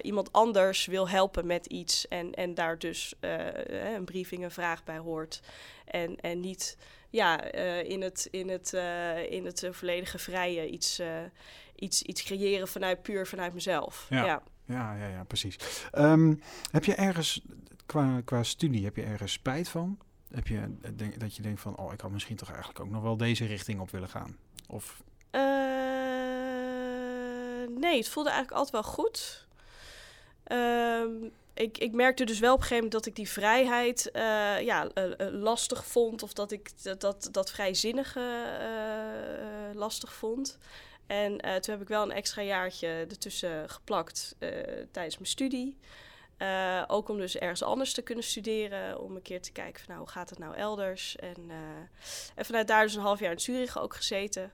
iemand 0.03 0.33
anders 0.33 0.87
wil 0.87 1.09
helpen 1.09 1.47
met 1.47 1.67
iets 1.67 2.09
en, 2.09 2.35
en 2.35 2.55
daar 2.55 2.79
dus 2.79 3.15
een 3.95 4.05
briefing, 4.05 4.45
een 4.45 4.51
vraag 4.51 4.85
bij 4.85 4.99
hoort. 4.99 5.41
En, 5.85 6.21
en 6.21 6.41
niet 6.41 6.77
ja, 7.11 7.53
in 7.83 8.03
het, 8.03 8.29
in 8.31 8.49
het, 8.49 8.73
in 9.29 9.45
het 9.45 9.69
volledige 9.71 10.19
vrije 10.19 10.69
iets, 10.69 11.01
iets, 11.75 12.03
iets 12.03 12.23
creëren 12.23 12.69
vanuit 12.69 13.03
puur 13.03 13.27
vanuit 13.27 13.55
mezelf. 13.55 14.07
Ja, 14.11 14.25
ja. 14.25 14.43
ja, 14.67 15.07
ja, 15.09 15.25
precies. 15.25 15.57
Um, 15.93 16.41
heb 16.71 16.85
je 16.85 16.95
ergens 16.95 17.43
qua, 17.87 18.21
qua 18.25 18.43
studie, 18.43 18.85
heb 18.85 18.97
je 18.97 19.03
ergens 19.03 19.33
spijt 19.33 19.69
van? 19.69 19.99
Heb 20.31 20.47
je 20.47 20.77
denk, 20.97 21.21
dat 21.21 21.37
je 21.37 21.43
denkt 21.43 21.61
van, 21.61 21.77
oh, 21.77 21.93
ik 21.93 22.01
had 22.01 22.11
misschien 22.11 22.37
toch 22.37 22.49
eigenlijk 22.49 22.81
ook 22.81 22.91
nog 22.91 23.03
wel 23.03 23.17
deze 23.17 23.45
richting 23.45 23.81
op 23.81 23.91
willen 23.91 24.09
gaan? 24.09 24.37
Of? 24.69 25.03
Uh, 25.31 25.41
nee, 27.79 27.97
het 27.97 28.09
voelde 28.09 28.31
eigenlijk 28.31 28.59
altijd 28.59 28.85
wel 28.85 28.93
goed. 28.93 29.47
Um, 30.53 31.33
ik, 31.55 31.79
ik 31.79 31.93
merkte 31.93 32.25
dus 32.25 32.39
wel 32.39 32.53
op 32.53 32.61
een 32.61 32.67
gegeven 32.67 32.85
moment 32.85 33.05
dat 33.05 33.07
ik 33.13 33.17
die 33.17 33.29
vrijheid 33.29 34.11
uh, 34.13 34.61
ja, 34.61 34.89
lastig 35.31 35.87
vond. 35.87 36.23
Of 36.23 36.33
dat 36.33 36.53
ik 36.53 36.83
dat, 36.83 37.01
dat, 37.01 37.29
dat 37.31 37.51
vrijzinnige 37.51 38.45
lastig 39.75 40.15
vond. 40.15 40.59
En 41.07 41.39
toen 41.39 41.75
heb 41.75 41.81
ik 41.81 41.89
wel 41.89 42.03
een 42.03 42.13
extra 42.13 42.43
jaartje 42.43 42.87
ertussen 42.87 43.71
geplakt 43.71 44.37
tijdens 44.91 45.19
mijn 45.19 45.31
studie. 45.31 45.77
Uh, 46.45 46.85
ook 46.87 47.09
om 47.09 47.17
dus 47.17 47.39
ergens 47.39 47.63
anders 47.63 47.93
te 47.93 48.03
kunnen 48.03 48.25
studeren. 48.25 49.01
Om 49.01 49.17
een 49.17 49.23
keer 49.23 49.43
te 49.43 49.53
kijken 49.53 49.81
van 49.81 49.89
nou, 49.89 49.99
hoe 50.01 50.09
gaat 50.09 50.31
het 50.31 50.39
nou 50.39 50.55
elders. 50.55 51.17
En, 51.17 51.37
uh, 51.47 51.55
en 52.35 52.45
vanuit 52.45 52.69
daar 52.69 52.83
dus 52.83 52.95
een 52.95 53.03
half 53.03 53.21
jaar 53.21 53.33
in 53.33 53.41
Zurich 53.41 53.79
ook 53.79 53.95
gezeten. 53.95 54.53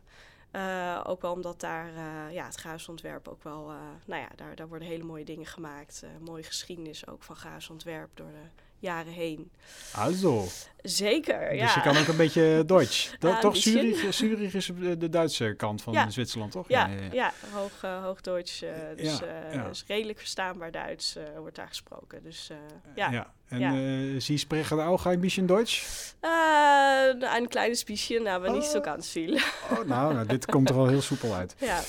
Uh, 0.52 1.00
ook 1.06 1.22
wel 1.22 1.32
omdat 1.32 1.60
daar 1.60 1.92
ja, 2.32 2.46
het 2.46 2.88
ontwerp 2.88 3.28
ook 3.28 3.42
wel... 3.42 3.72
nou 4.04 4.22
ja, 4.22 4.28
daar, 4.36 4.56
daar 4.56 4.68
worden 4.68 4.88
hele 4.88 5.04
mooie 5.04 5.24
dingen 5.24 5.46
gemaakt. 5.46 6.04
mooie 6.20 6.42
geschiedenis 6.42 7.06
ook 7.06 7.22
van 7.22 7.36
grafisch 7.36 7.70
ontwerp 7.70 8.10
door 8.14 8.30
de 8.30 8.62
jaren 8.80 9.12
heen. 9.12 9.50
Also. 9.92 10.46
Zeker, 10.82 11.54
ja. 11.54 11.64
Dus 11.64 11.74
je 11.74 11.80
kan 11.80 11.96
ook 11.96 12.06
een 12.06 12.16
beetje 12.16 12.62
Duits. 12.66 13.14
Ja, 13.18 13.38
toch? 13.38 13.54
een 13.54 13.60
Zurich, 13.60 14.14
Zurich 14.14 14.54
is 14.54 14.70
de 14.98 15.08
Duitse 15.08 15.54
kant 15.56 15.82
van 15.82 15.92
Ja. 15.92 16.10
Zwitserland, 16.10 16.52
toch? 16.52 16.68
Ja, 16.68 16.90
ja, 17.12 17.32
hoog, 17.52 17.70
eh, 17.82 18.02
hoog 18.04 18.20
Duits. 18.20 18.62
eh, 18.62 18.70
dus, 18.96 19.18
Ja, 19.18 19.26
ja. 19.52 19.68
dus 19.68 19.84
redelijk 19.86 20.18
verstaanbaar 20.18 20.70
Duits 20.70 21.16
wordt 21.36 21.56
daar 21.56 21.68
gesproken. 21.68 22.22
Dus 22.22 22.50
ja. 22.94 23.10
ja. 23.10 23.32
En 23.48 23.58
Ja. 23.58 23.72
eh 24.14 24.20
Sie 24.20 24.38
auch 24.86 25.06
ein 25.06 25.20
bisschen 25.20 25.46
Deutsch? 25.46 25.82
Eh, 26.20 27.38
een 27.38 27.48
kleines 27.48 27.84
bisschen, 27.84 28.22
maar 28.22 28.50
niet 28.52 28.64
zo 28.64 28.78
Oh. 28.78 28.84
ganz 28.84 29.10
viel. 29.10 29.34
Oh, 29.70 29.84
nou, 29.86 30.14
nou, 30.14 30.26
dit 30.26 30.46
komt 30.46 30.68
er 30.68 30.76
al 30.76 30.86
heel 30.86 31.00
soepel 31.02 31.34
uit. 31.34 31.54
ja. 31.70 31.80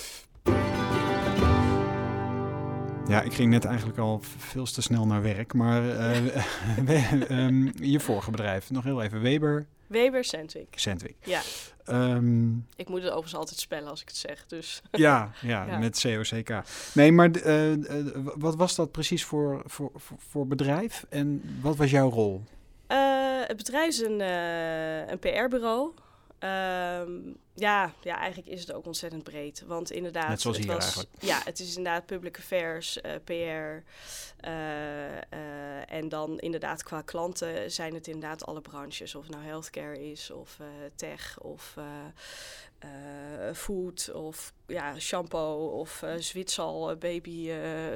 Ja, 3.12 3.22
ik 3.22 3.34
ging 3.34 3.50
net 3.51 3.65
eigenlijk 3.65 3.98
al 3.98 4.20
veel 4.38 4.65
te 4.65 4.82
snel 4.82 5.06
naar 5.06 5.22
werk, 5.22 5.53
maar 5.53 5.89
eh, 5.89 6.22
we- 6.86 7.25
ehm, 7.27 7.84
je 7.84 8.00
vorige 8.00 8.32
bedrijf, 8.32 8.70
nog 8.70 8.84
heel 8.84 9.01
even, 9.01 9.22
Weber 9.22 9.65
Weber 9.88 10.24
Sandwich. 10.24 10.68
Sandwich. 10.72 11.15
Ja, 11.24 11.41
Ehm, 11.86 12.50
ik 12.75 12.89
moet 12.89 12.98
het 13.01 13.08
overigens 13.10 13.36
altijd 13.36 13.60
spellen 13.60 13.89
als 13.89 14.01
ik 14.01 14.08
het 14.08 14.18
zeg. 14.18 14.46
Dus 14.48 14.82
ja, 14.91 15.32
ja, 15.41 15.65
Ja. 15.65 15.77
met 15.77 16.01
COCK. 16.01 16.62
Nee, 16.94 17.12
maar 17.12 17.32
eh, 17.32 17.72
eh, 18.00 18.06
wat 18.36 18.56
was 18.56 18.75
dat 18.75 18.91
precies 18.91 19.24
voor, 19.25 19.62
voor, 19.65 19.91
voor, 19.96 20.18
voor 20.30 20.48
bedrijf 20.48 21.06
en 21.10 21.41
wat 21.62 21.75
was 21.75 21.91
jouw 21.91 22.10
rol? 22.10 22.44
Eh, 22.88 22.98
het 23.48 23.58
bedrijf 23.58 23.88
is 23.88 24.00
een, 24.01 24.22
eh, 24.22 25.08
een 25.08 25.20
PR-bureau. 25.20 25.91
Ehm, 26.39 27.10
ja, 27.55 27.93
ja, 28.01 28.17
eigenlijk 28.17 28.50
is 28.50 28.60
het 28.60 28.74
ook 28.74 28.86
ontzettend 28.86 29.24
breed. 29.24 29.63
Want 29.67 29.91
inderdaad, 29.91 30.29
Net 30.29 30.41
zoals 30.41 30.58
het 30.58 30.65
hier 30.65 30.75
was, 30.75 30.84
eigenlijk. 30.84 31.15
Ja, 31.20 31.41
het 31.43 31.60
is 31.60 31.75
inderdaad 31.77 32.05
public 32.05 32.38
affairs, 32.38 33.01
eh, 33.01 33.12
PR. 33.24 33.31
eh, 33.31 35.17
eh, 35.17 35.91
en 35.91 36.10
dan 36.10 36.39
inderdaad 36.39 36.84
qua 36.84 37.01
klanten 37.01 37.72
zijn 37.72 37.93
het 37.93 38.08
inderdaad 38.08 38.46
alle 38.46 38.62
branches. 38.62 39.15
Of 39.15 39.24
het 39.24 39.31
nou 39.31 39.46
healthcare 39.46 40.12
is, 40.12 40.31
of 40.31 40.58
tech, 40.96 41.39
of 41.39 41.77
food, 43.53 44.12
of 44.13 44.53
ja, 44.67 45.00
shampoo, 45.00 45.65
of 45.67 46.03
Zwitsal, 46.17 46.96
baby 46.96 47.51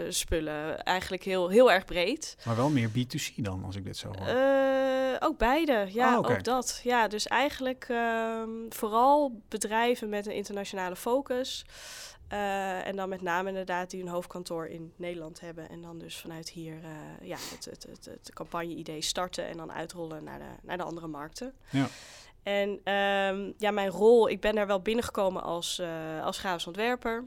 spullen. 0.09 0.83
Eigenlijk 0.83 1.24
heel, 1.24 1.50
heel 1.50 1.71
erg 1.71 1.85
breed. 1.85 2.38
Maar 2.45 2.55
wel 2.55 2.69
meer 2.69 2.89
B2C 2.89 3.35
dan, 3.35 3.63
als 3.63 3.75
ik 3.75 3.83
dit 3.83 3.97
zo 3.97 4.07
hoor. 4.07 4.53
Ook 5.19 5.38
beide, 5.38 5.88
ja, 5.91 6.19
Oh, 6.19 6.29
ook 6.29 6.43
dat. 6.43 6.81
Ja, 6.83 7.07
dus 7.07 7.27
eigenlijk 7.27 7.85
ehm, 7.89 8.50
vooral 8.69 9.41
bedrijven 9.49 10.09
met 10.09 10.25
een 10.25 10.33
internationale 10.33 10.95
focus. 10.95 11.65
Eh, 12.27 12.87
en 12.87 12.95
dan 12.95 13.09
met 13.09 13.21
name 13.21 13.49
inderdaad 13.49 13.89
die 13.89 14.01
een 14.01 14.07
hoofdkantoor 14.07 14.67
in 14.67 14.93
Nederland 14.95 15.39
hebben. 15.39 15.69
En 15.69 15.81
dan 15.81 15.97
dus 15.97 16.17
vanuit 16.17 16.49
hier 16.49 16.73
eh, 16.83 17.27
ja, 17.27 17.37
het, 17.37 17.65
het, 17.65 17.83
het, 17.89 18.05
het 18.05 18.31
campagne-idee 18.33 19.01
starten 19.01 19.47
en 19.47 19.57
dan 19.57 19.71
uitrollen 19.71 20.23
naar 20.23 20.39
de, 20.39 20.45
naar 20.61 20.77
de 20.77 20.83
andere 20.83 21.07
markten. 21.07 21.53
Ja. 21.69 21.87
En 22.43 22.79
ehm, 22.83 23.51
ja, 23.57 23.71
mijn 23.71 23.89
rol, 23.89 24.29
ik 24.29 24.41
ben 24.41 24.55
daar 24.55 24.67
wel 24.67 24.81
binnengekomen 24.81 25.43
als, 25.43 25.79
eh 25.79 26.23
als 26.23 26.37
grafisch 26.37 26.67
ontwerper. 26.67 27.23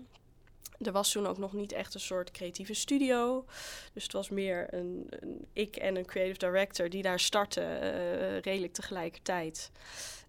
Er 0.79 0.93
was 0.93 1.13
toen 1.13 1.27
ook 1.27 1.39
nog 1.39 1.53
niet 1.53 1.73
echt 1.73 1.95
een 1.95 2.01
soort 2.01 2.31
creatieve 2.31 2.75
studio. 2.75 3.45
Dus 3.93 4.03
het 4.03 4.13
was 4.13 4.29
meer 4.29 4.75
een, 4.75 5.11
ik 5.53 5.77
en 5.77 5.97
een 5.97 6.07
creative 6.07 6.39
director 6.39 6.89
die 6.89 7.03
daar 7.03 7.21
startten, 7.21 7.81
eh, 7.81 8.41
redelijk 8.41 8.73
tegelijkertijd. 8.73 9.71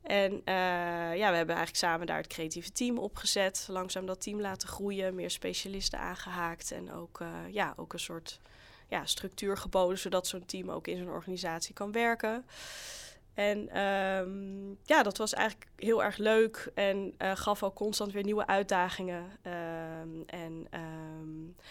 En 0.02 0.42
eh, 0.46 0.54
ja, 1.18 1.30
we 1.30 1.36
hebben 1.36 1.56
eigenlijk 1.56 1.76
samen 1.76 2.08
daar 2.08 2.18
het 2.18 2.28
creatieve 2.28 2.72
team 2.72 2.98
opgezet. 2.98 3.68
Langzaam 3.70 4.06
dat 4.06 4.22
team 4.22 4.42
laten 4.42 4.68
groeien, 4.68 5.16
meer 5.16 5.32
specialisten 5.32 6.00
aangehaakt. 6.00 6.72
En 6.72 6.94
ook, 6.94 7.22
eh, 7.22 7.28
ja, 7.52 7.74
ook 7.76 7.94
een 7.94 8.00
soort 8.00 8.40
ja, 8.88 9.06
structuur 9.06 9.58
geboden, 9.58 9.98
zodat 9.98 10.28
zo'n 10.28 10.46
team 10.46 10.70
ook 10.70 10.88
in 10.88 10.98
zo'n 10.98 11.10
organisatie 11.10 11.74
kan 11.74 11.92
werken. 11.92 12.46
En 13.40 13.70
ehm, 13.70 14.70
ja, 14.84 15.04
dat 15.04 15.18
was 15.18 15.34
eigenlijk 15.34 15.70
heel 15.76 16.04
erg 16.04 16.18
leuk 16.18 16.72
en 16.76 17.14
eh, 17.18 17.32
gaf 17.36 17.64
ook 17.64 17.76
constant 17.76 18.12
weer 18.12 18.24
nieuwe 18.24 18.48
uitdagingen. 18.48 19.26
Ehm, 19.42 20.22
en 20.26 20.68
ehm, 20.70 21.68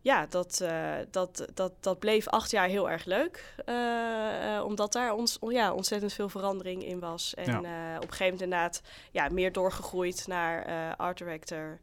ja, 0.00 0.26
dat, 0.26 0.60
eh, 0.60 0.94
dat, 1.10 1.48
dat, 1.54 1.72
dat 1.80 1.98
bleef 1.98 2.28
acht 2.28 2.50
jaar 2.50 2.68
heel 2.68 2.90
erg 2.90 3.04
leuk. 3.04 3.54
eh, 3.64 4.62
omdat 4.64 4.92
daar 4.92 5.12
ons, 5.12 5.38
ja, 5.48 5.72
ontzettend 5.72 6.12
veel 6.12 6.28
verandering 6.28 6.84
in 6.84 6.98
was. 6.98 7.34
En 7.34 7.44
Ja. 7.44 7.58
op 7.96 8.02
een 8.02 8.08
gegeven 8.08 8.24
moment 8.24 8.42
inderdaad 8.42 8.82
ja, 9.10 9.28
meer 9.28 9.52
doorgegroeid 9.52 10.26
naar 10.26 10.66
art 10.96 11.18
director 11.18 11.80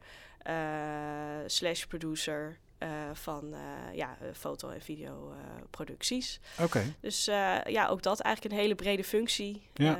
slash 1.46 1.84
producer. 1.84 2.58
Eh, 2.80 2.90
van 3.14 3.54
eh, 3.54 3.96
ja, 3.96 4.18
eh, 4.22 4.28
foto- 4.34 4.70
en 4.70 4.82
videoproducties. 4.82 6.40
Oké. 6.60 6.84
Dus 7.00 7.26
ja, 7.66 7.88
ook 7.90 8.04
dat 8.04 8.20
eigenlijk 8.20 8.56
een 8.56 8.62
hele 8.62 8.76
brede 8.76 9.04
functie. 9.04 9.62
Ja. 9.74 10.00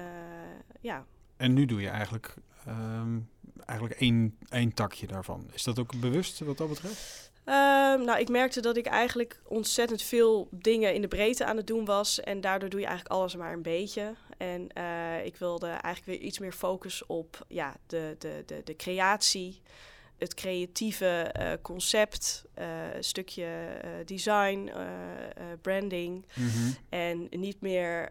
Ja. 0.82 1.06
En 1.38 1.54
nu 1.54 1.66
doe 1.66 1.82
je 1.82 1.90
eigenlijk, 1.90 2.34
ehm, 2.66 3.20
eigenlijk 3.66 4.00
één, 4.00 4.38
één 4.50 4.74
takje 4.74 5.08
daarvan. 5.08 5.50
Is 5.54 5.64
dat 5.64 5.80
ook 5.80 6.00
bewust 6.00 6.40
wat 6.40 6.58
dat 6.58 6.70
betreft? 6.70 7.32
Ehm, 7.44 8.02
nou, 8.04 8.20
ik 8.20 8.30
merkte 8.30 8.62
dat 8.62 8.78
ik 8.78 8.86
eigenlijk 8.86 9.42
ontzettend 9.44 10.02
veel 10.02 10.48
dingen 10.52 10.94
in 10.94 11.02
de 11.02 11.08
breedte 11.08 11.46
aan 11.46 11.58
het 11.58 11.68
doen 11.68 11.86
was. 11.86 12.20
En 12.20 12.42
daardoor 12.42 12.70
doe 12.70 12.80
je 12.80 12.86
eigenlijk 12.86 13.16
alles 13.16 13.36
maar 13.36 13.54
een 13.54 13.62
beetje. 13.62 14.16
En 14.38 14.64
ik 15.26 15.36
wilde 15.36 15.68
eigenlijk 15.68 16.06
weer 16.06 16.28
iets 16.28 16.40
meer 16.40 16.54
focus 16.54 17.06
op 17.06 17.46
ja, 17.48 17.76
de, 17.86 18.16
de, 18.20 18.44
de, 18.46 18.62
de 18.64 18.76
creatie. 18.76 19.62
Het 20.20 20.34
creatieve 20.34 21.06
eh, 21.06 21.52
concept, 21.62 22.46
eh, 22.54 22.66
stukje 23.00 23.46
eh, 23.46 23.90
design, 24.06 24.72
branding. 25.62 26.26
En 26.90 27.28
niet 27.30 27.62
meer 27.62 28.10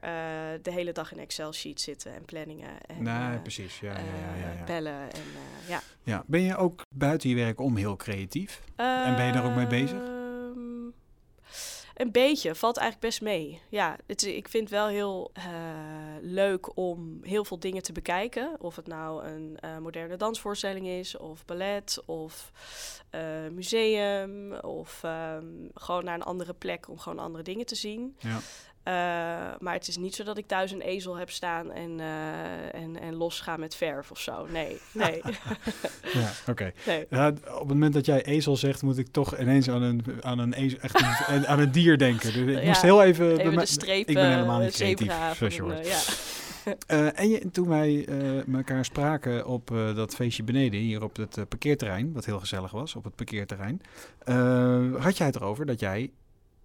de 0.62 0.70
hele 0.70 0.92
dag 0.92 1.12
in 1.12 1.18
Excel-sheet 1.18 1.80
zitten 1.80 2.14
en 2.14 2.24
planningen. 2.24 2.70
En, 2.86 3.02
nee, 3.02 3.38
precies. 3.38 3.80
Ja, 3.80 3.92
ja, 3.92 3.98
ja, 3.98 4.46
ja, 4.46 4.52
ja. 4.58 4.64
bellen 4.64 5.00
en 5.00 5.22
ja. 5.66 5.82
ja. 6.02 6.24
Ben 6.26 6.40
je 6.40 6.56
ook 6.56 6.82
buiten 6.96 7.28
je 7.28 7.34
werk 7.34 7.60
om 7.60 7.76
heel 7.76 7.96
creatief? 7.96 8.60
En 8.76 9.16
ben 9.16 9.26
je 9.26 9.32
daar 9.32 9.44
ook 9.44 9.54
mee 9.54 9.66
bezig? 9.66 10.17
Een 11.98 12.12
beetje, 12.12 12.54
valt 12.54 12.76
eigenlijk 12.76 13.06
best 13.08 13.22
mee. 13.22 13.60
Ja, 13.68 13.96
het, 14.06 14.22
ik 14.22 14.48
vind 14.48 14.70
wel 14.70 14.86
heel 14.86 15.30
eh, 15.32 15.44
leuk 16.20 16.76
om 16.76 17.18
heel 17.22 17.44
veel 17.44 17.58
dingen 17.58 17.82
te 17.82 17.92
bekijken. 17.92 18.56
Of 18.60 18.76
het 18.76 18.86
nou 18.86 19.24
een 19.24 19.56
eh, 19.60 19.78
moderne 19.78 20.16
dansvoorstelling 20.16 20.86
is, 20.86 21.16
of 21.16 21.44
ballet, 21.44 22.02
of 22.06 22.52
eh, 23.10 23.20
museum, 23.52 24.52
of 24.52 25.00
ehm, 25.02 25.46
gewoon 25.74 26.04
naar 26.04 26.14
een 26.14 26.22
andere 26.22 26.54
plek 26.54 26.88
om 26.88 26.98
gewoon 26.98 27.18
andere 27.18 27.44
dingen 27.44 27.66
te 27.66 27.74
zien. 27.74 28.16
Ja. 28.18 28.38
Eh, 28.88 28.95
maar 29.59 29.73
het 29.73 29.88
is 29.88 29.97
niet 29.97 30.14
zo 30.14 30.25
dat 30.25 30.38
ik 30.38 30.47
thuis 30.47 30.73
een 30.73 30.80
ezel 30.80 31.16
heb 31.16 31.30
staan 31.30 31.73
en, 31.73 32.00
eh, 32.00 32.75
en, 32.83 33.00
en 33.00 33.14
los 33.14 33.40
ga 33.40 33.57
met 33.57 33.75
verf 33.75 34.11
of 34.11 34.21
zo. 34.21 34.47
Nee, 34.47 34.78
nee, 34.92 35.21
Ja, 36.21 36.30
oké. 36.47 36.73
nee. 36.87 37.07
Op 37.33 37.59
het 37.59 37.68
moment 37.68 37.92
dat 37.95 38.07
jij 38.07 38.25
ezel 38.25 38.57
zegt, 38.57 38.83
moet 38.83 38.99
ik 38.99 39.09
toch 39.11 39.38
ineens 39.38 39.71
aan 39.71 39.83
een, 39.83 40.04
aan 40.21 40.38
een, 40.38 40.52
ezel, 40.52 40.78
echt 40.80 41.00
een, 41.28 41.47
aan 41.47 41.59
een 41.59 41.73
dier 41.73 41.99
denken. 41.99 42.33
Dus 42.33 42.57
ik 42.57 42.61
Ja, 42.62 42.66
moest 42.66 42.83
heel 42.83 43.02
even... 43.02 43.38
Even 43.38 43.57
de 43.59 43.66
streep, 43.66 44.09
ik 44.09 44.14
ben 44.14 44.30
helemaal 44.30 44.59
eh, 44.59 44.64
niet 44.64 44.75
creatief, 44.75 45.07
zebra 45.11 45.35
zoals 45.35 45.54
je 45.54 45.61
van 45.61 45.71
een, 45.71 45.76
hoort. 45.76 45.87
ja. 45.87 47.12
En 47.14 47.28
je, 47.28 47.50
toen 47.50 47.68
wij 47.68 48.04
eh 48.07 48.54
elkaar 48.54 48.85
spraken 48.85 49.47
op 49.47 49.71
eh, 49.71 49.95
dat 49.95 50.14
feestje 50.14 50.42
beneden, 50.42 50.80
hier 50.80 51.02
op 51.02 51.16
het 51.16 51.49
parkeerterrein, 51.49 52.12
wat 52.12 52.25
heel 52.25 52.40
gezellig 52.40 52.71
was, 52.71 52.95
op 52.95 53.04
het 53.04 53.14
parkeerterrein, 53.14 53.80
eh, 54.18 55.02
had 55.02 55.16
jij 55.16 55.26
het 55.26 55.37
erover 55.37 55.66
dat 55.66 55.80
jij 55.80 56.11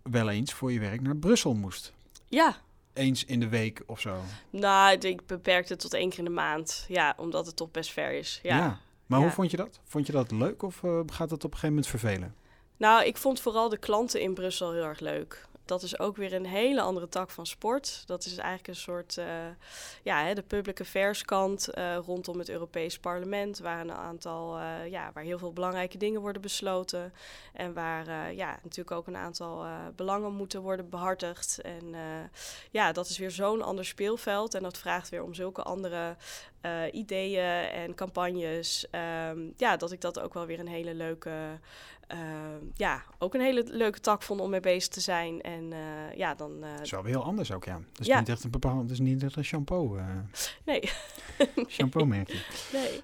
wel 0.04 0.30
eens 0.30 0.54
voor 0.54 0.72
je 0.72 0.80
werk 0.80 1.02
naar 1.02 1.16
Brussel 1.16 1.54
moest. 1.54 1.94
Ja, 2.34 2.56
Eens 2.94 3.26
in 3.26 3.40
de 3.40 3.48
week 3.50 3.84
of 3.86 4.00
zo. 4.00 4.16
nou, 4.50 4.98
ik 4.98 5.26
beperk 5.26 5.70
het 5.70 5.80
tot 5.80 5.94
één 5.94 6.10
keer 6.10 6.18
in 6.20 6.24
de 6.26 6.30
maand. 6.32 6.86
Ja, 6.88 7.14
omdat 7.18 7.46
het 7.46 7.56
toch 7.56 7.72
best 7.72 7.92
ver 7.92 8.12
is. 8.12 8.40
Ja. 8.44 8.80
Maar 9.06 9.20
hoe 9.20 9.28
Ja. 9.28 9.34
vond 9.34 9.52
je 9.52 9.58
dat? 9.58 9.80
Vond 9.84 10.06
je 10.08 10.12
dat 10.14 10.32
leuk 10.32 10.62
of 10.64 10.84
eh, 10.84 11.00
gaat 11.06 11.30
dat 11.30 11.44
op 11.44 11.52
een 11.52 11.58
gegeven 11.58 11.68
moment 11.70 11.88
vervelen? 11.88 12.36
Nou, 12.78 13.06
ik 13.06 13.18
vond 13.18 13.40
vooral 13.42 13.70
de 13.70 13.78
klanten 13.78 14.22
in 14.22 14.34
Brussel 14.34 14.72
heel 14.74 14.84
erg 14.84 15.00
leuk. 15.00 15.46
Dat 15.66 15.82
is 15.82 16.00
ook 16.00 16.18
weer 16.18 16.34
een 16.34 16.46
hele 16.46 16.82
andere 16.82 17.10
tak 17.10 17.30
van 17.30 17.46
sport. 17.46 18.04
Dat 18.06 18.26
is 18.26 18.38
eigenlijk 18.38 18.68
een 18.68 18.76
soort, 18.76 19.18
eh, 19.18 19.26
ja, 20.04 20.24
hè, 20.24 20.34
de 20.34 20.42
public 20.42 20.80
affairs 20.80 21.26
kant 21.26 21.68
eh, 21.68 21.98
rondom 22.06 22.40
het 22.40 22.50
Europees 22.50 23.00
Parlement, 23.00 23.60
waar 23.60 23.80
een 23.80 23.92
aantal, 23.92 24.58
eh, 24.58 24.88
ja, 24.90 25.12
waar 25.14 25.24
heel 25.24 25.38
veel 25.38 25.54
belangrijke 25.54 25.98
dingen 25.98 26.22
worden 26.22 26.42
besloten 26.42 27.14
en 27.54 27.74
waar, 27.74 28.34
ja, 28.34 28.60
natuurlijk 28.64 28.92
ook 28.92 29.08
een 29.08 29.18
aantal 29.18 29.66
belangen 29.96 30.34
moeten 30.34 30.62
worden 30.62 30.90
behartigd. 30.90 31.62
En 31.62 31.96
ja, 32.72 32.92
dat 32.92 33.10
is 33.10 33.18
weer 33.18 33.32
zo'n 33.32 33.62
ander 33.62 33.86
speelveld 33.86 34.54
en 34.54 34.64
dat 34.64 34.78
vraagt 34.78 35.10
weer 35.10 35.24
om 35.24 35.34
zulke 35.34 35.64
andere 35.64 36.16
ideeën 36.92 37.70
en 37.70 37.96
campagnes. 37.96 38.88
Ehm, 38.90 39.40
ja, 39.58 39.78
dat 39.78 39.92
ik 39.92 40.02
dat 40.02 40.20
ook 40.20 40.34
wel 40.34 40.46
weer 40.46 40.60
een 40.60 40.68
hele 40.68 40.94
leuke 40.94 41.60
Ehm, 42.14 42.60
ja, 42.74 43.04
ook 43.20 43.34
een 43.34 43.42
hele 43.42 43.64
leuke 43.66 44.00
tak 44.00 44.22
vond 44.22 44.40
om 44.42 44.50
mee 44.50 44.60
bezig 44.60 44.90
te 44.94 45.00
zijn. 45.00 45.42
En 45.42 45.74
eh, 45.74 46.18
ja, 46.18 46.36
dan... 46.36 46.64
eh, 46.64 46.72
Dat 46.72 46.82
is 46.82 46.92
wel 46.92 47.04
weer 47.04 47.14
heel 47.14 47.24
anders 47.24 47.52
ook, 47.52 47.66
ja. 47.66 47.74
Dat 47.92 48.00
is 48.00 48.06
Ja. 48.08 48.20
niet 48.20 48.30
echt 48.30 48.44
een 48.44 48.52
bepaald, 48.52 48.82
dat 48.82 48.92
is 48.92 49.00
niet 49.00 49.24
echt 49.24 49.36
een 49.36 49.44
shampoo, 49.44 49.96
eh 49.98 50.06
nee. 50.66 50.82
shampoo 51.76 52.06
merkje. 52.06 52.42
nee. 52.74 53.02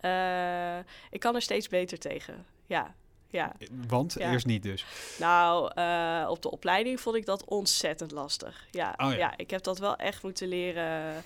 Eh, 0.00 0.78
ik 1.10 1.20
kan 1.20 1.34
er 1.34 1.42
steeds 1.42 1.68
beter 1.68 1.98
tegen. 1.98 2.46
Ja, 2.66 2.94
ja. 3.30 3.52
Want 3.86 4.12
Ja. 4.18 4.32
eerst 4.32 4.46
niet 4.46 4.62
dus. 4.62 4.84
Nou, 5.18 5.70
eh, 5.74 6.26
op 6.30 6.42
de 6.42 6.50
opleiding 6.50 7.00
vond 7.00 7.16
ik 7.16 7.26
dat 7.26 7.44
ontzettend 7.44 8.10
lastig. 8.10 8.66
Ja, 8.70 8.94
Oh 8.96 9.10
ja. 9.10 9.16
ja. 9.16 9.36
ik 9.36 9.50
heb 9.50 9.62
dat 9.62 9.78
wel 9.78 9.96
echt 9.96 10.22
moeten 10.22 10.48
leren. 10.48 11.24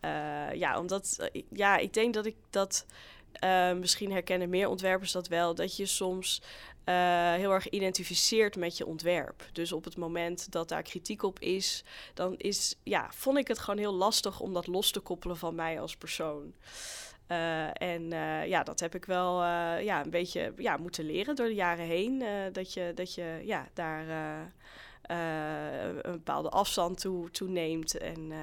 Eh, 0.00 0.52
ja, 0.52 0.78
omdat... 0.78 1.16
eh, 1.32 1.42
ja, 1.50 1.76
ik 1.76 1.92
denk 1.92 2.14
dat 2.14 2.26
ik 2.26 2.36
dat... 2.50 2.86
eh, 3.38 3.72
misschien 3.72 4.12
herkennen 4.12 4.48
meer 4.48 4.68
ontwerpers 4.68 5.12
dat 5.12 5.28
wel. 5.28 5.54
Dat 5.54 5.76
je 5.76 5.86
soms 5.86 6.42
eh, 6.84 7.32
heel 7.32 7.52
erg 7.52 7.68
identificeert 7.68 8.56
met 8.56 8.76
je 8.76 8.86
ontwerp. 8.86 9.48
Dus 9.52 9.72
op 9.72 9.84
het 9.84 9.96
moment 9.96 10.52
dat 10.52 10.68
daar 10.68 10.82
kritiek 10.82 11.22
op 11.22 11.40
is... 11.40 11.84
dan 12.14 12.34
is, 12.36 12.74
ja, 12.82 13.08
vond 13.12 13.38
ik 13.38 13.48
het 13.48 13.58
gewoon 13.58 13.80
heel 13.80 13.94
lastig 13.94 14.40
om 14.40 14.52
dat 14.52 14.66
los 14.66 14.90
te 14.90 15.00
koppelen 15.00 15.36
van 15.36 15.54
mij 15.54 15.80
als 15.80 15.96
persoon. 15.96 16.54
Eh, 17.26 17.82
en 17.82 18.08
ja, 18.48 18.62
dat 18.62 18.80
heb 18.80 18.94
ik 18.94 19.04
wel 19.04 19.42
ja, 19.78 20.04
een 20.04 20.10
beetje 20.10 20.52
ja, 20.56 20.76
moeten 20.76 21.04
leren 21.04 21.36
door 21.36 21.46
de 21.46 21.54
jaren 21.54 21.86
heen. 21.86 22.24
dat, 22.52 22.72
je, 22.72 22.92
dat 22.94 23.14
je 23.14 23.40
ja, 23.44 23.68
daar 23.72 24.06
een 25.06 26.12
bepaalde 26.12 26.48
afstand 26.48 27.00
toe, 27.00 27.30
toe 27.30 27.48
neemt. 27.48 27.98
En 27.98 28.32
eh, 28.32 28.38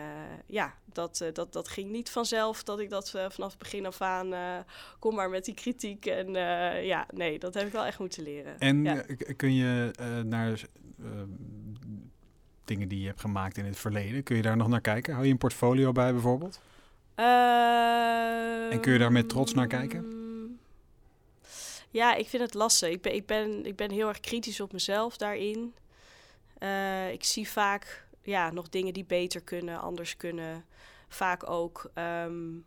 ja, 0.45 0.73
dat, 0.85 1.21
eh, 1.21 1.33
dat, 1.33 1.53
dat 1.53 1.67
ging 1.67 1.89
niet 1.91 2.09
vanzelf 2.09 2.63
dat 2.63 2.79
ik 2.79 2.89
dat 2.89 3.13
eh, 3.15 3.25
vanaf 3.29 3.49
het 3.49 3.59
begin 3.59 3.85
af 3.85 4.01
aan... 4.01 4.33
eh, 4.33 4.57
kom 4.99 5.15
maar 5.15 5.29
met 5.29 5.45
die 5.45 5.53
kritiek. 5.53 6.05
En 6.05 6.35
eh, 6.35 6.85
ja, 6.85 7.05
nee, 7.13 7.39
dat 7.39 7.53
heb 7.53 7.65
ik 7.67 7.71
wel 7.71 7.85
echt 7.85 7.99
moeten 7.99 8.23
leren. 8.23 8.59
En 8.59 8.83
ja. 8.83 9.01
eh, 9.01 9.35
kun 9.35 9.53
je 9.55 9.91
eh, 9.99 10.19
naar... 10.19 10.51
eh, 11.03 11.05
dingen 12.65 12.87
die 12.87 12.99
je 13.01 13.07
hebt 13.07 13.19
gemaakt 13.21 13.57
in 13.57 13.65
het 13.65 13.77
verleden. 13.77 14.23
Kun 14.23 14.35
je 14.35 14.41
daar 14.41 14.57
nog 14.57 14.67
naar 14.67 14.81
kijken? 14.81 15.13
Hou 15.13 15.25
je 15.25 15.31
een 15.31 15.37
portfolio 15.37 15.91
bij 15.91 16.11
bijvoorbeeld? 16.11 16.61
en 18.69 18.79
kun 18.81 18.93
je 18.93 18.99
daar 18.99 19.11
met 19.11 19.29
trots 19.29 19.53
naar 19.53 19.67
kijken? 19.67 19.99
Ehm, 19.99 20.19
Ja, 21.89 22.15
ik 22.15 22.27
vind 22.27 22.43
het 22.43 22.53
lastig. 22.53 22.89
Ik 22.89 23.01
ben, 23.01 23.13
ik 23.13 23.25
ben, 23.25 23.65
ik 23.65 23.75
ben 23.75 23.91
heel 23.91 24.07
erg 24.07 24.19
kritisch 24.19 24.59
op 24.61 24.73
mezelf 24.73 25.17
daarin. 25.17 25.73
Eh, 26.61 27.11
ik 27.11 27.23
zie 27.23 27.49
vaak 27.49 28.07
ja, 28.21 28.51
nog 28.51 28.69
dingen 28.69 28.93
die 28.93 29.05
beter 29.05 29.41
kunnen, 29.41 29.79
anders 29.79 30.17
kunnen. 30.17 30.65
Vaak 31.07 31.49
ook. 31.49 31.91
ehm, 31.93 32.57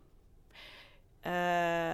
eh, 1.21 1.93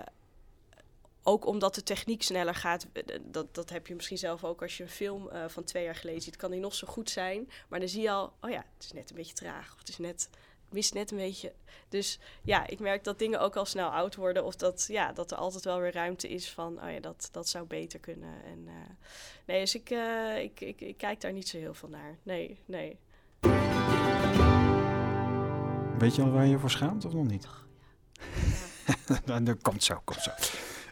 ook 1.23 1.45
omdat 1.45 1.75
de 1.75 1.83
techniek 1.83 2.23
sneller 2.23 2.55
gaat. 2.55 2.87
eh, 2.93 3.19
Dat, 3.21 3.55
dat 3.55 3.69
heb 3.69 3.87
je 3.87 3.95
misschien 3.95 4.17
zelf 4.17 4.43
ook 4.43 4.61
als 4.61 4.77
je 4.77 4.83
een 4.83 4.89
film 4.89 5.29
van 5.47 5.63
twee 5.63 5.83
jaar 5.83 5.95
geleden 5.95 6.21
ziet. 6.21 6.35
Kan 6.35 6.51
die 6.51 6.59
nog 6.59 6.73
zo 6.75 6.87
goed 6.87 7.09
zijn. 7.09 7.49
Maar 7.67 7.79
dan 7.79 7.89
zie 7.89 8.01
je 8.01 8.11
al, 8.11 8.33
oh 8.41 8.49
ja, 8.49 8.65
het 8.73 8.83
is 8.83 8.91
net 8.91 9.09
een 9.09 9.15
beetje 9.15 9.33
traag. 9.33 9.73
Of 9.73 9.79
het 9.79 9.89
is 9.89 9.97
net, 9.97 10.29
mist 10.73 10.93
net 10.93 11.11
een 11.11 11.17
beetje. 11.17 11.53
Dus 11.89 12.19
ja, 12.43 12.67
ik 12.67 12.79
merk 12.79 13.03
dat 13.03 13.19
dingen 13.19 13.39
ook 13.39 13.55
al 13.55 13.65
snel 13.65 13.89
oud 13.89 14.15
worden. 14.15 14.45
Of 14.45 14.55
dat, 14.55 14.85
ja, 14.87 15.11
dat 15.11 15.31
er 15.31 15.37
altijd 15.37 15.63
wel 15.63 15.79
weer 15.79 15.93
ruimte 15.93 16.29
is 16.29 16.49
van, 16.49 16.83
oh 16.83 16.91
ja, 16.91 16.99
dat, 16.99 17.29
dat 17.31 17.47
zou 17.47 17.65
beter 17.65 17.99
kunnen. 17.99 18.43
En, 18.45 18.63
eh, 18.67 18.73
nee, 19.45 19.59
dus 19.59 19.75
ik, 19.75 19.89
eh, 19.89 20.43
ik, 20.43 20.61
ik, 20.61 20.81
ik 20.81 20.97
kijk 20.97 21.21
daar 21.21 21.33
niet 21.33 21.47
zo 21.47 21.57
heel 21.57 21.73
veel 21.73 21.89
naar. 21.89 22.17
Nee, 22.23 22.59
nee. 22.65 22.99
Weet 25.97 26.15
je 26.15 26.21
al 26.21 26.31
waar 26.31 26.45
je 26.45 26.59
voor 26.59 26.71
schaamt 26.71 27.05
of 27.05 27.13
nog 27.13 27.27
niet? 27.27 27.47
dat 29.43 29.61
komt 29.61 29.83
zo, 29.83 30.01
komt 30.03 30.21
zo. 30.21 30.31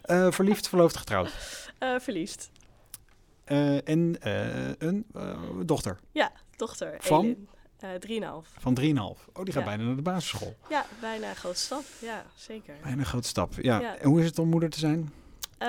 Eh, 0.02 0.30
verliefd, 0.30 0.68
verloofd, 0.68 0.96
getrouwd. 0.96 1.32
Verliefd. 1.98 2.50
En 3.44 4.16
een 4.78 5.06
dochter 5.66 5.98
Ja, 6.12 6.32
dochter. 6.56 6.96
Van? 6.98 7.24
Elin. 7.24 7.48
Eh, 7.80 7.90
Drieënhalf. 7.94 8.48
van 8.58 8.74
3,5. 8.74 9.28
Oh, 9.32 9.44
die 9.44 9.52
gaat 9.52 9.62
Ja. 9.62 9.68
bijna 9.68 9.84
naar 9.84 9.96
de 9.96 10.02
basisschool. 10.02 10.56
Ja, 10.68 10.84
bijna 11.00 11.28
een 11.28 11.36
grote 11.36 11.58
stap. 11.58 11.82
Ja, 12.00 12.24
zeker. 12.34 12.74
Bijna 12.82 12.98
een 12.98 13.06
grote 13.06 13.28
stap. 13.28 13.52
Ja. 13.60 13.80
Ja. 13.80 13.96
En 13.96 14.08
hoe 14.08 14.20
is 14.20 14.26
het 14.26 14.38
om 14.38 14.48
moeder 14.48 14.70
te 14.70 14.78
zijn? 14.78 15.12
Eh, 15.58 15.68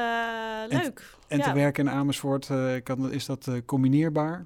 leuk. 0.67 1.15
En 1.27 1.37
ja. 1.37 1.43
te 1.43 1.53
werken 1.53 1.87
in 1.87 1.93
Amersfoort, 1.93 2.49
eh, 2.49 2.73
kan, 2.83 3.11
is 3.11 3.25
dat 3.25 3.49
combineerbaar? 3.65 4.45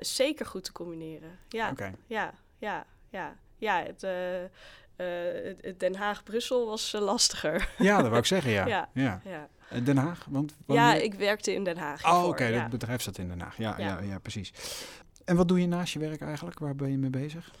Zeker 0.00 0.46
goed 0.46 0.64
te 0.64 0.72
combineren. 0.72 1.38
Ja, 1.48 1.72
ja, 2.06 2.32
ja, 2.58 2.86
ja. 3.10 3.36
Ja, 3.56 3.82
het, 3.82 4.00
Den 5.78 5.94
Haag-Brussel 5.94 6.66
was 6.66 6.92
lastiger. 6.92 7.68
Ja, 7.78 7.96
dat 7.96 8.06
wou 8.06 8.18
ik 8.18 8.26
zeggen, 8.26 8.50
ja. 8.52 8.66
Ja. 8.74 8.88
ja. 8.92 9.20
ja. 9.24 9.48
Den 9.80 9.96
Haag? 9.96 10.26
Want, 10.28 10.54
ja, 10.66 10.94
ik 10.94 11.14
werkte 11.14 11.52
in 11.54 11.64
Den 11.64 11.76
Haag. 11.76 12.04
Oh, 12.04 12.24
oké, 12.24 12.44
ja. 12.44 12.60
het 12.60 12.70
bedrijf 12.70 13.00
staat 13.00 13.18
in 13.18 13.28
Den 13.28 13.40
Haag. 13.40 13.56
Ja, 13.56 13.74
ja. 13.78 13.86
Ja. 13.86 14.00
Ja, 14.00 14.18
precies. 14.18 14.52
En 15.24 15.36
wat 15.36 15.48
doe 15.48 15.60
je 15.60 15.66
naast 15.66 15.92
je 15.92 15.98
werk 15.98 16.20
eigenlijk? 16.20 16.58
Waar 16.58 16.76
ben 16.76 16.90
je 16.90 16.98
mee 16.98 17.10
bezig? 17.10 17.52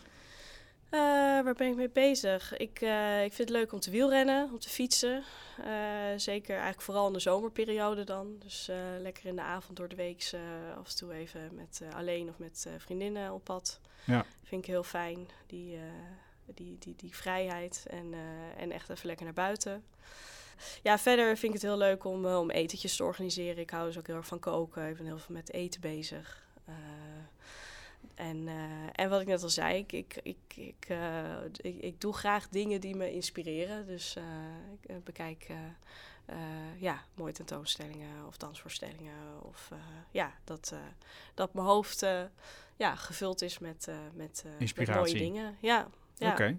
Eh, 0.94 1.00
waar 1.44 1.54
ben 1.54 1.68
ik 1.68 1.76
mee 1.76 1.90
bezig? 1.90 2.56
Ik, 2.56 2.80
eh, 2.80 3.24
ik 3.24 3.32
vind 3.32 3.48
het 3.48 3.58
leuk 3.58 3.72
om 3.72 3.80
te 3.80 3.90
wielrennen, 3.90 4.50
om 4.52 4.58
te 4.58 4.68
fietsen. 4.68 5.22
Eh, 5.64 5.72
zeker 6.16 6.54
eigenlijk 6.54 6.82
vooral 6.82 7.06
in 7.06 7.12
de 7.12 7.18
zomerperiode 7.18 8.04
dan. 8.04 8.36
Dus 8.38 8.70
lekker 9.00 9.26
in 9.26 9.36
de 9.36 9.42
avond 9.42 9.76
door 9.76 9.88
de 9.88 9.96
week 9.96 10.30
af 10.78 10.88
en 10.88 10.96
toe 10.96 11.12
even 11.12 11.54
met 11.54 11.82
alleen 11.94 12.28
of 12.28 12.38
met 12.38 12.66
vriendinnen 12.78 13.32
op 13.32 13.44
pad. 13.44 13.80
Ja. 14.04 14.24
Vind 14.42 14.62
ik 14.62 14.68
heel 14.68 14.82
fijn, 14.82 15.28
die, 15.46 15.78
die, 16.54 16.78
die, 16.78 16.94
die 16.96 17.16
vrijheid 17.16 17.86
en, 17.90 18.14
en 18.56 18.72
echt 18.72 18.90
even 18.90 19.06
lekker 19.06 19.24
naar 19.24 19.34
buiten. 19.34 19.84
Ja, 20.82 20.98
verder 20.98 21.36
vind 21.36 21.54
ik 21.54 21.60
het 21.60 21.70
heel 21.70 21.78
leuk 21.78 22.04
om, 22.04 22.26
om 22.26 22.50
etentjes 22.50 22.96
te 22.96 23.04
organiseren. 23.04 23.58
Ik 23.58 23.70
hou 23.70 23.86
dus 23.86 23.98
ook 23.98 24.06
heel 24.06 24.16
erg 24.16 24.26
van 24.26 24.38
koken. 24.38 24.88
Ik 24.88 24.96
ben 24.96 25.06
heel 25.06 25.18
veel 25.18 25.34
met 25.34 25.52
eten 25.52 25.80
bezig. 25.80 26.42
En, 28.34 28.48
eh, 28.48 29.04
en 29.04 29.10
wat 29.10 29.20
ik 29.20 29.26
net 29.26 29.42
al 29.42 29.48
zei, 29.48 29.78
ik, 29.78 29.92
ik, 29.92 30.20
ik, 30.22 30.56
ik, 30.56 30.84
eh, 30.88 31.44
ik, 31.56 31.82
ik 31.82 32.00
doe 32.00 32.12
graag 32.12 32.48
dingen 32.48 32.80
die 32.80 32.96
me 32.96 33.12
inspireren. 33.12 33.86
Dus 33.86 34.16
eh, 34.16 34.24
ik 34.80 35.04
bekijk 35.04 35.46
ja, 36.78 37.02
mooie 37.14 37.32
tentoonstellingen 37.32 38.26
of 38.26 38.36
dansvoorstellingen. 38.36 39.42
Of 39.42 39.70
ja, 40.10 40.34
dat, 40.44 40.74
dat 41.34 41.54
mijn 41.54 41.66
hoofd 41.66 42.06
ja, 42.76 42.94
gevuld 42.94 43.42
is 43.42 43.58
met, 43.58 43.88
met, 44.14 44.44
met 44.44 44.44
Inspiratie. 44.58 45.00
mooie 45.00 45.14
dingen. 45.14 45.56
Ja, 45.60 45.88
ja. 46.16 46.30
Oké. 46.30 46.58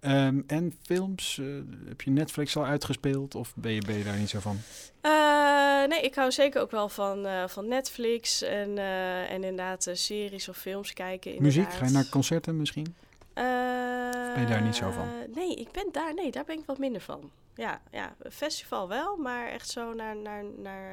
Ehm, 0.00 0.40
en 0.46 0.74
films? 0.82 1.38
eh, 1.38 1.46
heb 1.88 2.00
je 2.00 2.10
Netflix 2.10 2.56
al 2.56 2.64
uitgespeeld 2.64 3.34
of 3.34 3.52
ben 3.56 3.72
je, 3.72 3.80
ben 3.80 3.98
je 3.98 4.04
daar 4.04 4.16
niet 4.18 4.28
zo 4.28 4.40
van? 4.40 4.58
Eh, 5.00 5.84
nee, 5.88 6.00
ik 6.00 6.14
hou 6.14 6.32
zeker 6.32 6.60
ook 6.60 6.70
wel 6.70 6.88
van, 6.88 7.26
eh, 7.26 7.48
van 7.48 7.68
Netflix 7.68 8.42
en, 8.42 8.78
en 8.78 9.44
inderdaad 9.44 9.88
series 9.92 10.48
of 10.48 10.56
films 10.56 10.92
kijken. 10.92 11.30
Muziek? 11.30 11.44
inderdaad. 11.44 11.80
Ga 11.80 11.86
je 11.86 11.92
naar 11.92 12.08
concerten 12.08 12.56
misschien? 12.56 12.94
Ben 13.34 14.40
je 14.40 14.46
daar 14.48 14.62
niet 14.62 14.76
zo 14.76 14.90
van? 14.90 15.08
Nee, 15.34 15.54
ik 15.54 15.70
ben 15.70 15.88
daar, 15.92 16.14
nee, 16.14 16.30
daar 16.30 16.44
ben 16.44 16.58
ik 16.58 16.66
wat 16.66 16.78
minder 16.78 17.00
van. 17.00 17.30
Ja, 17.54 17.80
ja, 17.90 18.16
festival 18.30 18.88
wel, 18.88 19.16
maar 19.16 19.48
echt 19.48 19.68
zo 19.68 19.94
naar, 19.94 20.16
naar, 20.16 20.44
naar 20.56 20.92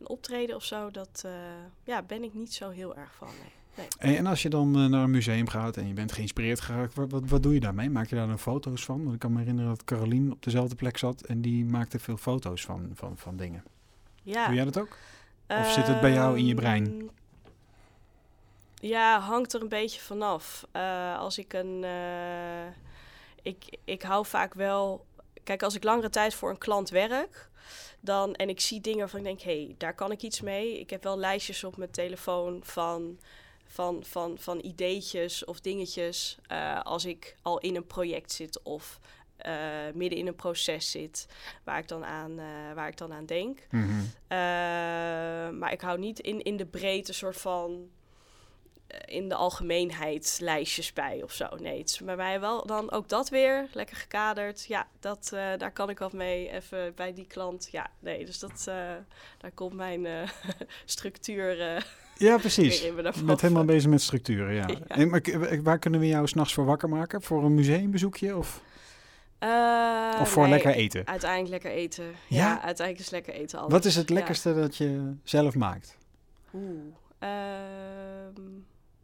een 0.00 0.08
optreden 0.08 0.56
of 0.56 0.64
zo, 0.64 0.90
dat 0.90 1.24
ja, 1.84 2.02
ben 2.02 2.24
ik 2.24 2.34
niet 2.34 2.54
zo 2.54 2.70
heel 2.70 2.96
erg 2.96 3.14
van. 3.14 3.28
Nee. 3.28 3.63
Hey, 3.98 4.16
en 4.16 4.26
als 4.26 4.42
je 4.42 4.48
dan 4.48 4.74
eh, 4.78 4.86
naar 4.86 5.02
een 5.02 5.10
museum 5.10 5.48
gaat 5.48 5.76
en 5.76 5.88
je 5.88 5.94
bent 5.94 6.12
geïnspireerd 6.12 6.60
geraakt, 6.60 6.94
wat, 6.94 7.10
wat, 7.10 7.22
wat 7.28 7.42
doe 7.42 7.54
je 7.54 7.60
daarmee? 7.60 7.90
Maak 7.90 8.08
je 8.08 8.16
daar 8.16 8.26
dan 8.26 8.38
foto's 8.38 8.84
van? 8.84 9.02
Want 9.02 9.14
ik 9.14 9.20
kan 9.20 9.32
me 9.32 9.38
herinneren 9.38 9.70
dat 9.70 9.84
Carolien 9.84 10.32
op 10.32 10.42
dezelfde 10.42 10.74
plek 10.74 10.96
zat 10.98 11.20
en 11.22 11.40
die 11.40 11.64
maakte 11.64 11.98
veel 11.98 12.16
foto's 12.16 12.64
van, 12.64 12.90
van, 12.94 13.16
van 13.16 13.36
dingen. 13.36 13.64
Ja. 14.22 14.46
Doe 14.46 14.54
jij 14.54 14.64
dat 14.64 14.78
ook? 14.78 14.96
Of 15.48 15.72
zit 15.72 15.86
het 15.86 16.00
bij 16.00 16.12
jou 16.12 16.38
in 16.38 16.46
je 16.46 16.54
brein? 16.54 16.84
Ehm, 16.86 17.06
Ja, 18.80 19.20
hangt 19.20 19.52
er 19.52 19.62
een 19.62 19.68
beetje 19.68 20.00
vanaf. 20.00 20.66
Eh 20.72 21.18
als 21.18 21.38
ik 21.38 21.52
een. 21.52 21.84
eh, 21.84 22.66
ik, 23.42 23.76
ik 23.84 24.02
hou 24.02 24.26
vaak 24.26 24.54
wel. 24.54 25.06
Kijk, 25.44 25.62
als 25.62 25.74
ik 25.74 25.84
langere 25.84 26.10
tijd 26.10 26.34
voor 26.34 26.50
een 26.50 26.58
klant 26.58 26.90
werk. 26.90 27.48
Dan, 28.00 28.34
en 28.34 28.48
ik 28.48 28.60
zie 28.60 28.80
dingen 28.80 28.98
waarvan 28.98 29.18
ik 29.18 29.24
denk, 29.24 29.40
hé, 29.40 29.64
hey, 29.64 29.74
daar 29.78 29.94
kan 29.94 30.10
ik 30.12 30.22
iets 30.22 30.40
mee. 30.40 30.80
Ik 30.80 30.90
heb 30.90 31.02
wel 31.02 31.18
lijstjes 31.18 31.64
op 31.64 31.76
mijn 31.76 31.90
telefoon 31.90 32.60
van, 32.64 33.18
van, 33.74 34.04
van, 34.04 34.38
van 34.38 34.58
ideetjes 34.62 35.44
of 35.44 35.60
dingetjes. 35.60 36.38
eh, 36.46 36.80
als 36.82 37.04
ik 37.04 37.36
al 37.42 37.58
in 37.58 37.76
een 37.76 37.86
project 37.86 38.32
zit 38.32 38.62
of 38.62 39.00
eh, 39.36 39.54
midden 39.94 40.18
in 40.18 40.26
een 40.26 40.34
proces 40.34 40.90
zit, 40.90 41.26
waar 41.64 41.78
ik 41.78 41.88
dan 41.88 42.04
aan, 42.04 42.38
eh, 42.38 42.72
waar 42.74 42.88
ik 42.88 42.96
dan 42.96 43.12
aan 43.12 43.26
denk. 43.26 43.66
Mhm. 43.70 45.58
Maar 45.58 45.72
ik 45.72 45.80
hou 45.80 45.98
niet 45.98 46.20
in, 46.20 46.42
in 46.42 46.56
de 46.56 46.66
breedte 46.66 47.12
soort 47.12 47.36
van 47.36 47.90
in 49.04 49.28
de 49.28 49.34
algemeenheid 49.34 50.38
lijstjes 50.40 50.92
bij 50.92 51.22
of 51.22 51.32
zo. 51.32 51.48
Nee, 51.56 51.78
het 51.78 51.90
is 51.90 52.00
bij 52.00 52.16
mij 52.16 52.40
wel 52.40 52.66
dan 52.66 52.90
ook 52.90 53.08
dat 53.08 53.28
weer 53.28 53.68
lekker 53.72 53.96
gekaderd. 53.96 54.64
Ja, 54.64 54.88
dat, 55.00 55.28
daar 55.32 55.72
kan 55.72 55.90
ik 55.90 55.98
wat 55.98 56.12
mee 56.12 56.50
even 56.50 56.94
bij 56.94 57.12
die 57.12 57.26
klant. 57.26 57.68
Ja, 57.70 57.90
nee, 57.98 58.24
dus 58.24 58.38
dat, 58.38 58.62
daar 59.38 59.52
komt 59.54 59.74
mijn 59.74 60.28
structuur 60.84 61.84
Ja, 62.16 62.36
precies. 62.38 62.80
weer 62.80 62.88
in 62.88 62.94
me 62.94 63.02
naar 63.02 63.10
Je 63.12 63.16
bent 63.18 63.26
boven. 63.30 63.46
helemaal 63.48 63.64
bezig 63.74 63.90
met 63.90 64.02
structuren, 64.02 64.54
ja. 64.54 64.66
Ja. 64.68 64.78
En, 64.88 65.08
maar, 65.10 65.20
k- 65.20 65.58
waar 65.62 65.78
kunnen 65.78 66.00
we 66.00 66.06
jou 66.06 66.26
s'nachts 66.26 66.54
voor 66.54 66.64
wakker 66.64 66.88
maken? 66.88 67.22
Voor 67.22 67.44
een 67.44 67.54
museumbezoekje 67.54 68.36
of, 68.36 68.62
Eh, 69.38 70.18
of 70.20 70.28
voor 70.30 70.42
nee, 70.42 70.50
lekker 70.52 70.72
eten? 70.74 71.06
Uiteindelijk 71.06 71.50
lekker 71.50 71.70
eten. 71.80 72.04
Ja? 72.04 72.14
Ja, 72.28 72.60
uiteindelijk 72.62 72.98
is 73.06 73.10
lekker 73.10 73.34
eten 73.34 73.58
alles. 73.58 73.72
Wat 73.72 73.84
is 73.84 73.96
het 73.96 74.08
Ja. 74.08 74.14
lekkerste 74.14 74.54
dat 74.54 74.76
je 74.76 75.12
zelf 75.22 75.54
maakt? 75.54 75.96
Oeh. 76.54 76.80
ehm, 77.18 78.40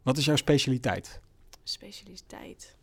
Wat 0.03 0.17
is 0.17 0.25
jouw 0.25 0.35
specialiteit? 0.35 1.19
Specialiteit. 1.63 2.75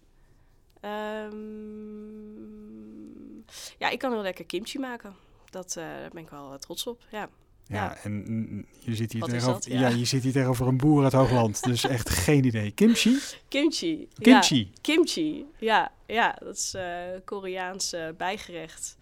Ehm, 2.48 3.36
ja, 3.78 3.88
ik 3.88 3.98
kan 3.98 4.12
heel 4.12 4.22
lekker 4.22 4.44
kimchi 4.44 4.78
maken. 4.78 5.14
Dat, 5.50 5.76
eh, 5.76 5.84
daar 5.84 6.10
ben 6.12 6.22
ik 6.22 6.30
wel 6.30 6.52
eh, 6.52 6.58
trots 6.58 6.86
op. 6.86 7.00
Ja. 7.10 7.28
Ja, 7.68 7.96
en 8.02 8.12
mm, 8.12 8.66
je 8.78 8.94
zit, 8.94 9.12
hier 9.12 9.20
Wat 9.20 9.30
tegenover, 9.30 9.72
ja. 9.72 9.80
Ja. 9.80 9.88
je 9.88 10.04
zit 10.04 10.22
hier 10.22 10.32
tegenover 10.32 10.66
een 10.66 10.76
boer 10.76 11.04
uit 11.04 11.12
Hoogland. 11.12 11.62
dus 11.70 11.84
echt 11.84 12.08
geen 12.08 12.44
idee. 12.44 12.70
Kimchi? 12.70 13.18
Kimchi. 13.48 14.08
Kimchi. 14.18 14.58
Ja, 14.58 14.70
kimchi. 14.80 15.46
Ja, 15.58 15.92
ja 16.06 16.36
dat 16.44 16.56
is 16.56 16.74
eh 16.74 16.96
Koreaans 17.24 17.92
eh, 17.92 18.08
bijgerecht. 18.16 18.96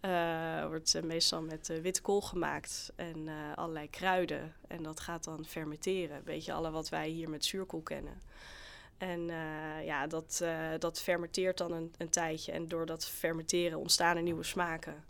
Eh, 0.00 0.66
wordt 0.66 1.02
meestal 1.02 1.42
met 1.42 1.80
witte 1.82 2.02
kool 2.02 2.20
gemaakt 2.20 2.92
en 2.96 3.28
allerlei 3.54 3.90
kruiden. 3.90 4.52
En 4.68 4.82
dat 4.82 5.00
gaat 5.00 5.24
dan 5.24 5.44
fermenteren. 5.48 6.16
Een 6.16 6.22
beetje 6.24 6.52
alle 6.52 6.70
wat 6.70 6.88
wij 6.88 7.08
hier 7.08 7.30
met 7.30 7.44
zuurkool 7.44 7.80
kennen. 7.80 8.20
En 8.98 9.26
ja, 9.84 10.06
dat, 10.06 10.44
dat 10.78 11.00
fermenteert 11.00 11.58
dan 11.58 11.72
een, 11.72 11.92
een 11.98 12.08
tijdje. 12.08 12.52
En 12.52 12.68
door 12.68 12.86
dat 12.86 13.08
fermenteren 13.08 13.78
ontstaan 13.78 14.16
er 14.16 14.22
nieuwe 14.22 14.44
smaken. 14.44 15.04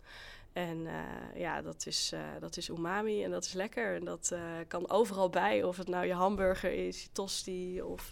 En 0.59 0.87
eh, 0.87 1.39
ja, 1.41 1.61
dat 1.61 1.85
is, 1.85 2.11
eh, 2.13 2.19
dat 2.39 2.57
is 2.57 2.69
umami 2.69 3.23
en 3.23 3.31
dat 3.31 3.45
is 3.45 3.53
lekker. 3.53 3.95
En 3.95 4.05
dat 4.05 4.29
eh, 4.33 4.39
kan 4.67 4.89
overal 4.89 5.29
bij. 5.29 5.63
Of 5.63 5.77
het 5.77 5.87
nou 5.87 6.05
je 6.05 6.13
hamburger 6.13 6.87
is, 6.87 7.03
je 7.03 7.09
tosti 7.11 7.81
of 7.81 8.11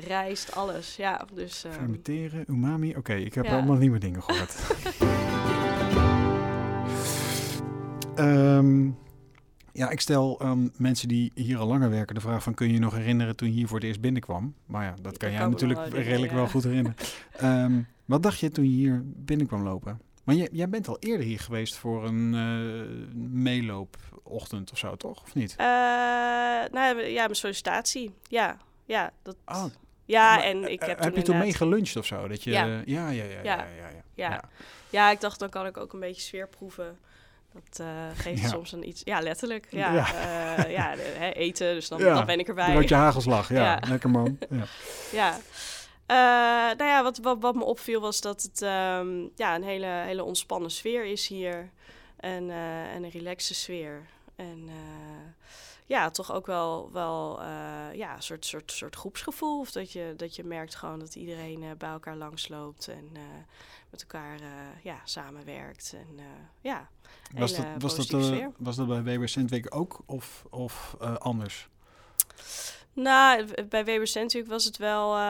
rijst, 0.00 0.54
alles. 0.54 0.96
Ja, 0.96 1.26
dus... 1.34 1.64
ehm, 1.64 1.74
Fermenteren, 1.74 2.44
umami. 2.48 2.96
Oké, 2.96 3.14
ik 3.14 3.34
heb 3.34 3.44
Ja. 3.44 3.52
allemaal 3.52 3.76
nieuwe 3.76 3.98
dingen 3.98 4.22
gehoord. 4.22 4.56
Ehm, 8.14 8.90
Ja, 9.72 9.90
ik 9.90 10.00
stel 10.00 10.40
um, 10.42 10.70
mensen 10.76 11.08
die 11.08 11.32
hier 11.34 11.58
al 11.58 11.66
langer 11.66 11.90
werken 11.90 12.14
de 12.14 12.20
vraag 12.20 12.42
van... 12.42 12.54
kun 12.54 12.66
je 12.66 12.72
je 12.72 12.78
nog 12.78 12.94
herinneren 12.94 13.36
toen 13.36 13.48
je 13.48 13.54
hier 13.54 13.66
voor 13.68 13.78
het 13.78 13.86
eerst 13.86 14.00
binnenkwam? 14.00 14.54
Maar 14.66 14.84
ja, 14.84 14.94
dat 15.02 15.16
kan 15.16 15.30
jij 15.32 15.46
natuurlijk 15.46 15.88
redelijk 15.88 16.32
wel 16.32 16.46
goed 16.46 16.64
herinneren. 16.64 16.96
um, 17.42 17.86
wat 18.04 18.22
dacht 18.22 18.38
je 18.38 18.50
toen 18.50 18.64
je 18.64 18.70
hier 18.70 19.02
binnenkwam 19.04 19.62
lopen? 19.62 20.00
Maar 20.24 20.34
jij, 20.34 20.48
jij 20.52 20.68
bent 20.68 20.88
al 20.88 20.96
eerder 20.98 21.26
hier 21.26 21.40
geweest 21.40 21.76
voor 21.76 22.04
een 22.04 22.34
uh, 22.34 23.14
meeloopochtend 23.30 24.72
of 24.72 24.78
zo, 24.78 24.96
toch? 24.96 25.22
Of 25.22 25.34
niet? 25.34 25.50
Uh, 25.50 25.66
nou 26.72 27.00
ja, 27.02 27.22
mijn 27.24 27.34
sollicitatie. 27.34 28.14
Ja, 28.28 28.56
ja. 28.84 29.12
Dat, 29.22 29.36
oh. 29.46 29.64
Ja, 30.04 30.44
en 30.44 30.70
ik 30.70 30.80
heb 30.80 30.98
uh, 30.98 31.04
Heb 31.04 31.16
je 31.16 31.22
toen 31.22 31.38
mee 31.38 31.54
geluncht 31.54 31.96
of 31.96 32.06
zo? 32.06 32.28
Dat 32.28 32.42
je, 32.42 32.50
ja. 32.50 32.64
ja, 32.64 32.82
ja, 32.84 33.08
ja, 33.10 33.24
ja, 33.24 33.42
ja, 33.42 33.66
ja, 33.78 33.88
ja. 34.14 34.40
ja. 34.90 35.10
ik 35.10 35.20
dacht 35.20 35.38
dan 35.38 35.48
kan 35.48 35.66
ik 35.66 35.76
ook 35.76 35.92
een 35.92 36.00
beetje 36.00 36.22
sfeer 36.22 36.48
proeven. 36.48 36.98
Dat 37.52 37.86
uh, 37.86 37.86
geeft 38.14 38.42
ja. 38.42 38.48
soms 38.48 38.72
een 38.72 38.88
iets, 38.88 39.02
ja, 39.04 39.20
letterlijk. 39.20 39.66
Ja, 39.70 39.92
ja. 39.92 40.06
Uh, 40.58 40.70
ja 40.70 40.94
de, 40.94 41.14
hè, 41.16 41.30
eten, 41.30 41.74
dus 41.74 41.88
dan, 41.88 41.98
dan 42.00 42.26
ben 42.26 42.38
ik 42.38 42.48
erbij. 42.48 42.74
Dat 42.74 42.88
je 42.88 42.94
hagelslag, 42.94 43.48
ja, 43.58 43.62
ja. 43.62 43.80
lekker 43.88 44.10
man. 44.10 44.38
Ja. 45.12 45.38
Uh, 46.06 46.16
nou 46.76 46.84
ja, 46.84 47.02
wat, 47.02 47.18
wat, 47.18 47.40
wat, 47.40 47.54
me 47.54 47.64
opviel 47.64 48.00
was 48.00 48.20
dat 48.20 48.42
het 48.42 48.62
um, 48.62 49.30
ja, 49.36 49.54
een 49.54 49.62
hele, 49.62 49.86
hele 49.86 50.24
ontspannen 50.24 50.70
sfeer 50.70 51.04
is 51.04 51.26
hier. 51.26 51.70
En, 52.16 52.50
en 52.50 53.04
een 53.04 53.10
relaxe 53.10 53.54
sfeer. 53.54 54.06
En 54.36 54.68
ja, 55.86 56.10
toch 56.10 56.32
ook 56.32 56.46
wel, 56.46 56.90
wel 56.92 57.42
ja, 57.92 58.14
een 58.14 58.22
soort, 58.22 58.46
soort, 58.46 58.72
soort 58.72 58.96
groepsgevoel. 58.96 59.60
Of 59.60 59.70
dat 59.70 59.92
je, 59.92 60.14
dat 60.16 60.36
je 60.36 60.44
merkt 60.44 60.74
gewoon 60.74 60.98
dat 60.98 61.14
iedereen 61.14 61.74
bij 61.78 61.88
elkaar 61.88 62.16
langsloopt 62.16 62.88
en 62.88 63.12
met 63.90 64.00
elkaar 64.02 64.38
ja, 64.82 65.00
samenwerkt. 65.04 65.94
En 65.96 66.24
ja, 66.60 66.88
was 67.32 67.56
dat, 67.56 67.66
was, 67.78 68.06
dat, 68.06 68.50
was 68.56 68.76
dat 68.76 68.86
bij 68.86 69.02
Weber 69.02 69.72
ook 69.72 70.02
of, 70.06 70.44
of 70.50 70.96
anders? 71.18 71.68
Nou, 72.94 73.64
bij 73.68 73.84
Weber 73.84 74.06
Centweek 74.06 74.46
was 74.46 74.64
het 74.64 74.76
wel... 74.76 75.14
Uh, 75.14 75.20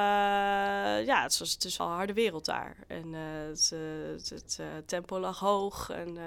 ja, 1.06 1.22
het, 1.22 1.38
was, 1.38 1.52
het 1.52 1.64
is 1.64 1.76
wel 1.76 1.86
een 1.86 1.94
harde 1.94 2.12
wereld 2.12 2.44
daar. 2.44 2.76
En 2.86 3.12
het, 3.12 3.72
het, 4.28 4.58
het 4.62 4.88
tempo 4.88 5.20
lag 5.20 5.38
hoog. 5.38 5.90
En 5.90 6.18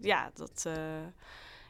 ja, 0.00 0.30
dat 0.34 0.66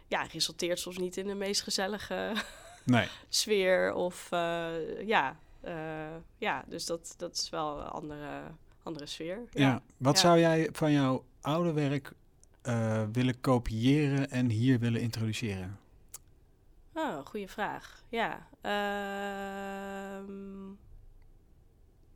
ja, 0.08 0.22
resulteert 0.32 0.78
soms 0.78 0.98
niet 0.98 1.16
in 1.16 1.26
de 1.26 1.34
meest 1.34 1.62
gezellige 1.62 2.32
nee. 2.84 3.08
sfeer. 3.28 3.94
Of 3.94 4.28
ja, 5.04 5.36
ja, 6.38 6.64
dus 6.66 6.86
dat, 6.86 7.14
dat 7.16 7.34
is 7.34 7.50
wel 7.50 7.80
een 7.80 7.88
andere, 7.88 8.40
andere 8.82 9.06
sfeer. 9.06 9.38
Ja, 9.50 9.60
ja. 9.60 9.82
wat 9.96 10.14
ja. 10.14 10.20
zou 10.20 10.38
jij 10.38 10.68
van 10.72 10.92
jouw 10.92 11.24
oude 11.40 11.72
werk 11.72 12.12
willen 13.12 13.40
kopiëren 13.40 14.30
en 14.30 14.50
hier 14.50 14.78
willen 14.78 15.00
introduceren? 15.00 15.78
Oh, 16.94 17.26
goede 17.26 17.48
vraag. 17.48 18.02
Ja. 18.08 18.46
Uh, 18.62 20.30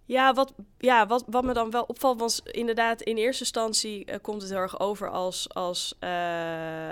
ja, 0.05 0.33
wat, 0.33 0.55
ja 0.79 1.07
wat, 1.07 1.25
wat 1.27 1.45
me 1.45 1.53
dan 1.53 1.71
wel 1.71 1.83
opvalt, 1.83 2.21
was 2.21 2.41
inderdaad 2.43 3.01
in 3.03 3.17
eerste 3.17 3.43
instantie 3.43 4.11
uh, 4.11 4.15
komt 4.23 4.43
het 4.43 4.51
heel 4.51 4.61
erg 4.61 4.81
over 4.81 5.11
als, 5.11 5.55
als 5.55 5.95
uh, 6.01 6.09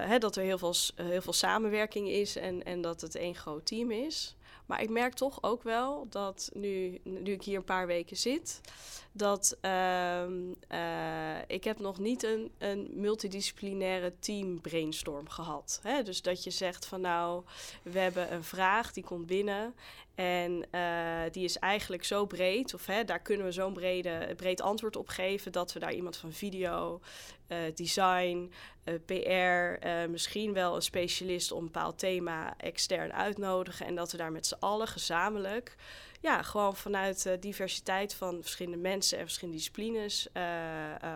hè, 0.09 0.19
dat 0.19 0.37
er 0.37 0.43
heel 0.43 0.59
veel, 0.59 0.75
heel 0.95 1.23
veel 1.23 1.33
samenwerking 1.33 2.09
is 2.09 2.37
en, 2.37 2.63
en 2.63 2.81
dat 2.81 3.01
het 3.01 3.15
één 3.15 3.35
groot 3.35 3.67
team 3.67 3.91
is. 3.91 4.37
Maar 4.67 4.83
ik 4.83 4.91
merk 4.91 5.15
toch 5.15 5.43
ook 5.43 5.63
wel 5.63 6.07
dat 6.09 6.51
nu, 6.55 7.01
nu 7.03 7.33
ik 7.33 7.43
hier 7.43 7.57
een 7.57 7.65
paar 7.65 7.87
weken 7.87 8.17
zit, 8.17 8.61
dat 9.13 9.57
uh, 9.63 10.23
uh, 10.73 11.39
ik 11.47 11.65
heb 11.65 11.79
nog 11.79 11.99
niet 11.99 12.23
een, 12.23 12.51
een 12.59 12.91
multidisciplinaire 12.93 14.15
team 14.19 14.61
brainstorm 14.61 15.29
gehad. 15.29 15.81
Hè? 15.83 16.03
Dus 16.03 16.23
dat 16.23 16.45
je 16.45 16.51
zegt 16.51 16.87
van 16.87 17.01
nou, 17.01 17.45
we 17.83 17.99
hebben 17.99 18.33
een 18.33 18.45
vraag 18.45 18.93
die 18.93 19.05
komt 19.05 19.27
binnen 19.27 19.75
en 20.17 20.65
uh, 20.75 21.21
die 21.31 21.45
is 21.45 21.59
eigenlijk 21.59 22.05
zo 22.05 22.27
breed, 22.27 22.75
of 22.75 22.87
hè, 22.87 23.05
daar 23.05 23.21
kunnen 23.21 23.47
we 23.47 23.53
zo'n 23.53 23.73
brede, 23.73 24.35
breed 24.37 24.61
antwoord 24.61 24.97
op 24.97 25.09
geven, 25.09 25.53
dat 25.53 25.73
we 25.73 25.79
daar 25.79 25.93
iemand 25.93 26.17
van 26.17 26.33
video, 26.33 27.01
uh, 27.49 27.59
design, 27.75 28.53
uh, 28.85 28.95
PR, 29.05 29.87
misschien 30.11 30.53
wel 30.53 30.75
een 30.75 30.83
specialist 30.83 31.53
op 31.53 31.59
een 31.59 31.65
bepaald 31.65 31.99
thema 31.99 32.55
extern 32.57 33.13
uitnodigen. 33.13 33.87
En 33.87 33.95
dat 33.95 34.13
we 34.13 34.17
daar 34.17 34.33
met 34.33 34.47
z'n 34.47 34.57
allen 34.59 34.89
gezamenlijk, 34.89 35.75
ja, 36.21 36.43
gewoon 36.43 36.77
vanuit 36.77 37.37
diversiteit 37.41 38.15
van 38.15 38.39
verschillende 38.43 38.79
mensen 38.79 39.19
en 39.19 39.25
verschillende 39.25 39.59
disciplines 39.59 40.29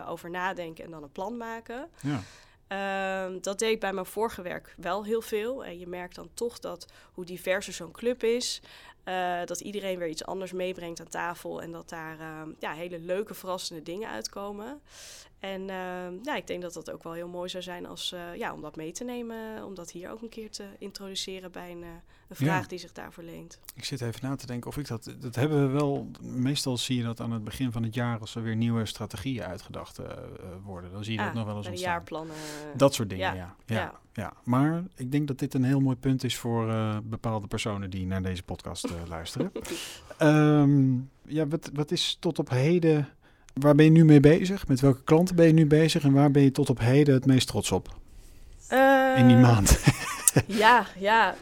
over 0.07 0.29
nadenken 0.29 0.83
en 0.85 0.91
dan 0.91 1.03
een 1.03 1.11
plan 1.11 1.37
maken. 1.37 1.89
Ja. 2.01 2.21
Uh, 2.71 3.25
dat 3.41 3.59
deed 3.59 3.71
ik 3.71 3.79
bij 3.79 3.93
mijn 3.93 4.05
vorige 4.05 4.41
werk 4.41 4.73
wel 4.77 5.05
heel 5.05 5.21
veel. 5.21 5.65
En 5.65 5.79
je 5.79 5.87
merkt 5.87 6.15
dan 6.15 6.29
toch 6.33 6.59
dat 6.59 6.85
hoe 7.13 7.25
diverser 7.25 7.73
zo'n 7.73 7.91
club 7.91 8.23
is, 8.23 8.61
uh, 9.05 9.45
dat 9.45 9.59
iedereen 9.61 9.99
weer 9.99 10.07
iets 10.07 10.25
anders 10.25 10.51
meebrengt 10.51 10.99
aan 10.99 11.07
tafel 11.07 11.61
en 11.61 11.71
dat 11.71 11.89
daar 11.89 12.19
uh, 12.19 12.41
ja, 12.59 12.71
hele 12.71 12.99
leuke, 12.99 13.33
verrassende 13.33 13.81
dingen 13.83 14.09
uitkomen. 14.09 14.81
En 15.41 15.61
uh, 15.61 16.23
ja, 16.23 16.35
ik 16.35 16.47
denk 16.47 16.61
dat 16.61 16.73
dat 16.73 16.91
ook 16.91 17.03
wel 17.03 17.13
heel 17.13 17.27
mooi 17.27 17.49
zou 17.49 17.63
zijn 17.63 17.85
als, 17.85 18.15
ja, 18.35 18.53
om 18.53 18.61
dat 18.61 18.75
mee 18.75 18.91
te 18.91 19.03
nemen, 19.03 19.65
om 19.65 19.75
dat 19.75 19.91
hier 19.91 20.11
ook 20.11 20.21
een 20.21 20.29
keer 20.29 20.49
te 20.49 20.65
introduceren 20.77 21.51
bij 21.51 21.71
een, 21.71 21.83
een 22.27 22.35
vraag 22.35 22.61
ja. 22.61 22.67
die 22.67 22.79
zich 22.79 22.91
daarvoor 22.91 23.23
leent. 23.23 23.59
Ik 23.75 23.83
zit 23.83 24.01
even 24.01 24.19
na 24.29 24.35
te 24.35 24.45
denken 24.45 24.69
of 24.69 24.77
ik 24.77 24.87
dat, 24.87 25.15
dat 25.19 25.35
hebben 25.35 25.61
we 25.61 25.67
wel, 25.67 26.07
meestal 26.21 26.77
zie 26.77 26.97
je 26.97 27.03
dat 27.03 27.19
aan 27.19 27.31
het 27.31 27.43
begin 27.43 27.71
van 27.71 27.83
het 27.83 27.93
jaar 27.93 28.19
als 28.19 28.35
er 28.35 28.43
weer 28.43 28.55
nieuwe 28.55 28.85
strategieën 28.85 29.43
uitgedacht 29.43 29.99
worden. 30.63 30.91
Dan 30.91 31.03
zie 31.03 31.13
je 31.13 31.19
ah, 31.19 31.25
dat 31.25 31.33
nog 31.33 31.45
wel 31.45 31.57
eens 31.57 31.67
ontstaan. 31.67 31.91
jaarplannen. 31.91 32.35
Dat 32.75 32.93
soort 32.93 33.09
dingen, 33.09 33.25
ja. 33.25 33.33
ja. 33.33 33.55
ja. 33.65 33.75
ja. 33.75 33.99
Ja, 34.13 34.33
maar 34.43 34.83
ik 34.95 35.11
denk 35.11 35.27
dat 35.27 35.39
dit 35.39 35.53
een 35.53 35.63
heel 35.63 35.79
mooi 35.79 35.95
punt 35.95 36.23
is 36.23 36.37
voor 36.37 36.67
bepaalde 37.03 37.47
personen 37.47 37.89
die 37.89 38.05
naar 38.05 38.21
deze 38.21 38.43
podcast 38.43 38.93
luisteren. 39.07 39.51
um, 40.19 41.09
ja, 41.37 41.47
wat, 41.47 41.69
wat 41.73 41.91
is 41.91 42.17
tot 42.19 42.39
op 42.39 42.49
heden, 42.49 43.07
waar 43.53 43.75
ben 43.75 43.85
je 43.85 43.91
nu 43.91 44.05
mee 44.05 44.19
bezig? 44.19 44.67
Met 44.67 44.79
welke 44.79 45.03
klanten 45.03 45.35
ben 45.35 45.47
je 45.47 45.53
nu 45.53 45.65
bezig 45.65 46.03
en 46.03 46.13
waar 46.13 46.31
ben 46.31 46.43
je 46.43 46.51
tot 46.51 46.69
op 46.69 46.79
heden 46.79 47.13
het 47.13 47.25
meest 47.25 47.47
trots 47.47 47.71
op? 47.71 47.87
Uh, 48.71 49.13
In 49.17 49.27
die 49.27 49.37
maand. 49.37 49.83
ja, 50.63 50.85
ja. 50.97 51.35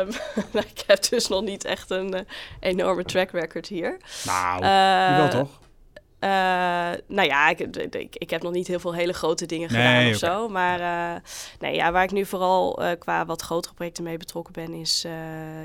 Um, 0.00 0.08
ik 0.74 0.82
heb 0.86 1.08
dus 1.08 1.28
nog 1.28 1.42
niet 1.42 1.64
echt 1.64 1.90
een 1.90 2.26
enorme 2.60 3.04
track 3.04 3.30
record 3.30 3.66
hier. 3.66 3.96
Nou, 4.24 4.60
wel 5.16 5.28
toch? 5.28 5.60
Uh, 6.20 6.30
nou 7.06 7.28
ja, 7.28 7.48
ik, 7.48 7.60
ik, 7.60 8.16
ik, 8.16 8.30
heb 8.30 8.42
nog 8.42 8.52
niet 8.52 8.66
heel 8.66 8.80
veel 8.80 8.94
hele 8.94 9.12
grote 9.12 9.46
dingen 9.46 9.68
gedaan 9.68 9.96
of 9.96 10.06
okay. 10.06 10.14
zo. 10.14 10.48
Maar 10.48 10.80
uh, 10.80 11.20
nee, 11.58 11.74
ja, 11.74 11.92
waar 11.92 12.04
ik 12.04 12.12
nu 12.12 12.24
vooral 12.24 12.82
uh, 12.82 12.90
qua 12.98 13.26
wat 13.26 13.42
grotere 13.42 13.74
projecten 13.74 14.04
mee 14.04 14.16
betrokken 14.16 14.52
ben, 14.52 14.72
is 14.72 15.06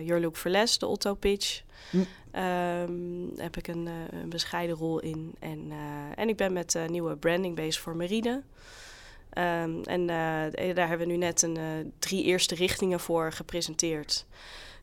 Your 0.03 0.21
Look 0.21 0.37
for 0.37 0.51
Less, 0.51 0.77
de 0.77 0.85
Otto 0.85 1.13
Pitch. 1.13 1.61
Hm. 1.89 2.03
Um, 2.35 3.31
heb 3.37 3.57
ik 3.57 3.67
een, 3.67 3.85
een, 3.85 4.29
bescheiden 4.29 4.75
rol 4.75 4.99
in. 4.99 5.35
En, 5.39 5.71
en 6.15 6.29
ik 6.29 6.37
ben 6.37 6.53
met 6.53 6.79
nieuwe 6.87 7.15
branding 7.15 7.55
bezig 7.55 7.81
voor 7.81 7.95
Meride. 7.95 8.29
Um, 9.37 9.83
en 9.83 10.07
daar 10.07 10.87
hebben 10.87 11.07
we 11.07 11.13
nu 11.13 11.17
net 11.17 11.41
een, 11.41 11.57
drie 11.99 12.23
eerste 12.23 12.55
richtingen 12.55 12.99
voor 12.99 13.31
gepresenteerd. 13.31 14.25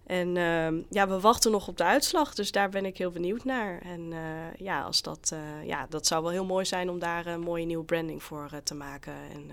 En 0.08 0.37
uh, 0.37 0.84
ja, 0.90 1.08
we 1.08 1.20
wachten 1.20 1.50
nog 1.50 1.68
op 1.68 1.76
de 1.76 1.84
uitslag, 1.84 2.34
dus 2.34 2.52
daar 2.52 2.68
ben 2.68 2.84
ik 2.84 2.98
heel 2.98 3.11
benieuwd 3.11 3.44
naar. 3.44 3.80
En 3.80 4.00
uh, 4.12 4.18
ja, 4.56 4.82
als 4.82 5.02
dat, 5.02 5.30
uh, 5.32 5.66
ja, 5.66 5.87
dat 5.88 6.06
zou 6.06 6.22
wel 6.22 6.32
heel 6.32 6.44
mooi 6.44 6.64
zijn 6.64 6.90
om 6.90 6.98
daar 6.98 7.26
een 7.26 7.40
mooie 7.40 7.64
nieuwe 7.64 7.84
branding 7.84 8.22
voor 8.22 8.50
te 8.64 8.74
maken. 8.74 9.12
En 9.32 9.50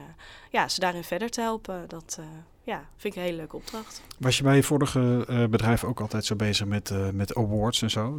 ja, 0.52 0.68
ze 0.68 0.80
daarin 0.80 1.04
verder 1.04 1.30
te 1.30 1.42
helpen, 1.42 1.88
dat 1.88 2.20
ja, 2.66 2.90
vind 2.96 3.14
ik 3.14 3.20
een 3.20 3.26
hele 3.26 3.38
leuke 3.38 3.56
opdracht. 3.56 4.02
Was 4.20 4.38
je 4.38 4.44
bij 4.44 4.56
je 4.56 4.64
vorige 4.64 5.26
bedrijf 5.50 5.84
ook 5.84 6.00
altijd 6.00 6.26
zo 6.26 6.36
bezig 6.36 6.68
met, 6.68 6.94
met 7.14 7.36
awards 7.36 7.82
en 7.82 7.90
zo? 7.90 8.18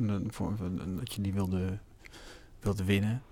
Dat 0.96 1.12
je 1.12 1.20
die 1.20 1.32
wilde, 1.32 1.78
wilde 2.60 2.84
winnen? 2.84 3.22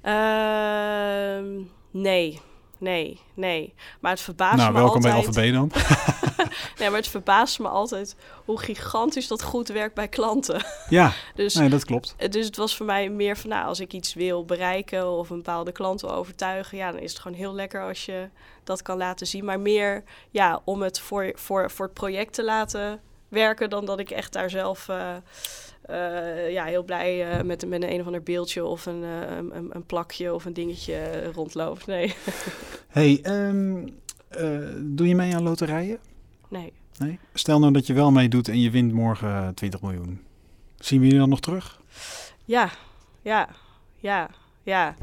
Ehm, 0.00 1.62
nee, 1.90 2.40
nee, 2.78 3.20
nee. 3.34 3.74
Maar 4.00 4.10
het 4.10 4.20
verbaast 4.20 4.56
nou, 4.56 4.72
me 4.72 4.78
welkom 4.78 5.04
altijd... 5.04 5.34
bij 5.34 5.56
Alpha 5.56 5.66
B 5.66 5.72
dan. 5.72 5.82
nee, 6.78 6.88
maar 6.88 6.98
het 6.98 7.08
verbaast 7.08 7.58
me 7.58 7.68
altijd 7.68 8.16
hoe 8.44 8.58
gigantisch 8.58 9.28
dat 9.28 9.42
goed 9.42 9.68
werkt 9.68 9.94
bij 9.94 10.08
klanten. 10.08 10.64
Ja, 10.88 11.12
dus, 11.34 11.54
nee, 11.54 11.68
dat 11.68 11.84
klopt. 11.84 12.14
Dus 12.30 12.46
het 12.46 12.56
was 12.56 12.76
voor 12.76 12.86
mij 12.86 13.08
meer 13.08 13.36
van, 13.36 13.50
nou, 13.50 13.66
als 13.66 13.80
ik 13.80 13.92
iets 13.92 14.14
wil 14.14 14.44
bereiken 14.44 15.10
of 15.10 15.30
een 15.30 15.36
bepaalde 15.36 15.72
klant 15.72 16.00
wil 16.00 16.14
overtuigen, 16.14 16.78
ja, 16.78 16.92
dan 16.92 17.00
is 17.00 17.12
het 17.12 17.20
gewoon 17.20 17.36
heel 17.36 17.54
lekker 17.54 17.82
als 17.82 18.04
je 18.04 18.28
dat 18.64 18.82
kan 18.82 18.96
laten 18.96 19.26
zien. 19.26 19.44
Maar 19.44 19.60
meer, 19.60 20.04
ja, 20.30 20.60
om 20.64 20.82
het 20.82 21.00
voor, 21.00 21.32
voor, 21.34 21.70
voor 21.70 21.84
het 21.84 21.94
project 21.94 22.34
te 22.34 22.44
laten 22.44 23.00
werken 23.28 23.70
dan 23.70 23.84
dat 23.84 23.98
ik 23.98 24.10
echt 24.10 24.32
daar 24.32 24.50
zelf... 24.50 24.88
Uh, 24.88 25.14
uh, 25.90 26.50
ja, 26.50 26.64
heel 26.64 26.82
blij 26.82 27.36
uh, 27.36 27.42
met, 27.42 27.68
met 27.68 27.82
een, 27.82 27.92
een 27.92 28.00
of 28.00 28.06
ander 28.06 28.22
beeldje 28.22 28.64
of 28.64 28.86
een, 28.86 29.02
uh, 29.02 29.36
een, 29.36 29.70
een, 29.70 29.86
plakje 29.86 30.34
of 30.34 30.44
een 30.44 30.52
dingetje 30.52 31.30
rondloopt. 31.34 31.86
Nee. 31.86 32.14
hey, 32.88 33.20
um, 33.22 33.84
doe 34.96 35.08
je 35.08 35.14
mee 35.14 35.34
aan 35.34 35.42
loterijen? 35.42 35.98
Nee. 36.48 36.72
nee. 36.98 37.18
Stel 37.34 37.58
nou 37.58 37.72
dat 37.72 37.86
je 37.86 37.92
wel 37.92 38.10
meedoet 38.10 38.48
en 38.48 38.60
je 38.60 38.70
wint 38.70 38.92
morgen 38.92 39.54
20 39.54 39.82
miljoen. 39.82 40.20
Zien 40.78 41.00
we 41.00 41.06
je 41.06 41.18
dan 41.18 41.28
nog 41.28 41.40
terug? 41.40 41.80
Ja, 42.44 42.70
ja, 43.22 43.48
ja. 43.96 44.30
Ja, 44.62 44.94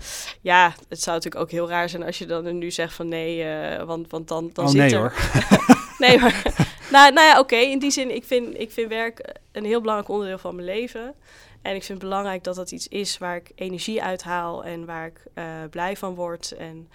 ja, 0.41 0.73
het 0.89 1.01
zou 1.01 1.15
natuurlijk 1.15 1.43
ook 1.43 1.51
heel 1.51 1.69
raar 1.69 1.89
zijn 1.89 2.03
als 2.03 2.17
je 2.17 2.25
dan 2.25 2.57
nu 2.57 2.71
zegt 2.71 2.93
van 2.93 3.07
nee, 3.07 3.45
want, 3.85 4.09
want 4.09 4.27
dan, 4.27 4.49
dan 4.53 4.65
oh, 4.65 4.71
zit 4.71 4.79
nee, 4.79 4.93
er... 4.93 4.99
hoor. 4.99 5.13
nee, 6.07 6.19
maar, 6.19 6.43
nou, 6.93 7.13
nou 7.13 7.27
ja, 7.27 7.39
oké. 7.39 7.55
In 7.55 7.79
die 7.79 7.91
zin, 7.91 8.15
ik 8.15 8.23
vind, 8.23 8.59
ik 8.59 8.71
vind 8.71 8.89
werk 8.89 9.35
een 9.51 9.65
heel 9.65 9.79
belangrijk 9.79 10.09
onderdeel 10.09 10.37
van 10.37 10.55
mijn 10.55 10.67
leven. 10.67 11.13
En 11.61 11.75
ik 11.75 11.83
vind 11.83 11.99
het 11.99 12.09
belangrijk 12.09 12.43
dat 12.43 12.55
dat 12.55 12.71
iets 12.71 12.87
is 12.87 13.17
waar 13.17 13.35
ik 13.35 13.51
energie 13.55 14.03
uit 14.03 14.23
haal 14.23 14.63
en 14.63 14.85
waar 14.85 15.05
ik 15.05 15.25
uh, 15.35 15.45
blij 15.69 15.97
van 15.97 16.15
word. 16.15 16.51
En 16.51 16.89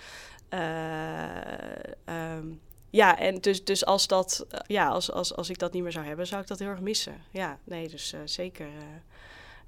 uh, 0.55 2.37
um, 2.37 2.61
ja, 2.91 3.19
en 3.19 3.41
dus, 3.41 3.65
dus 3.65 3.85
als, 3.85 4.07
dat, 4.07 4.47
ja, 4.67 4.89
als, 4.89 5.13
als, 5.13 5.37
als 5.37 5.51
ik 5.51 5.59
dat 5.59 5.73
niet 5.73 5.83
meer 5.83 5.93
zou 5.93 6.07
hebben, 6.07 6.27
zou 6.27 6.41
ik 6.41 6.47
dat 6.47 6.59
heel 6.59 6.69
erg 6.69 6.81
missen. 6.81 7.15
Ja, 7.31 7.59
nee, 7.65 7.89
dus 7.89 8.15
zeker. 8.25 8.67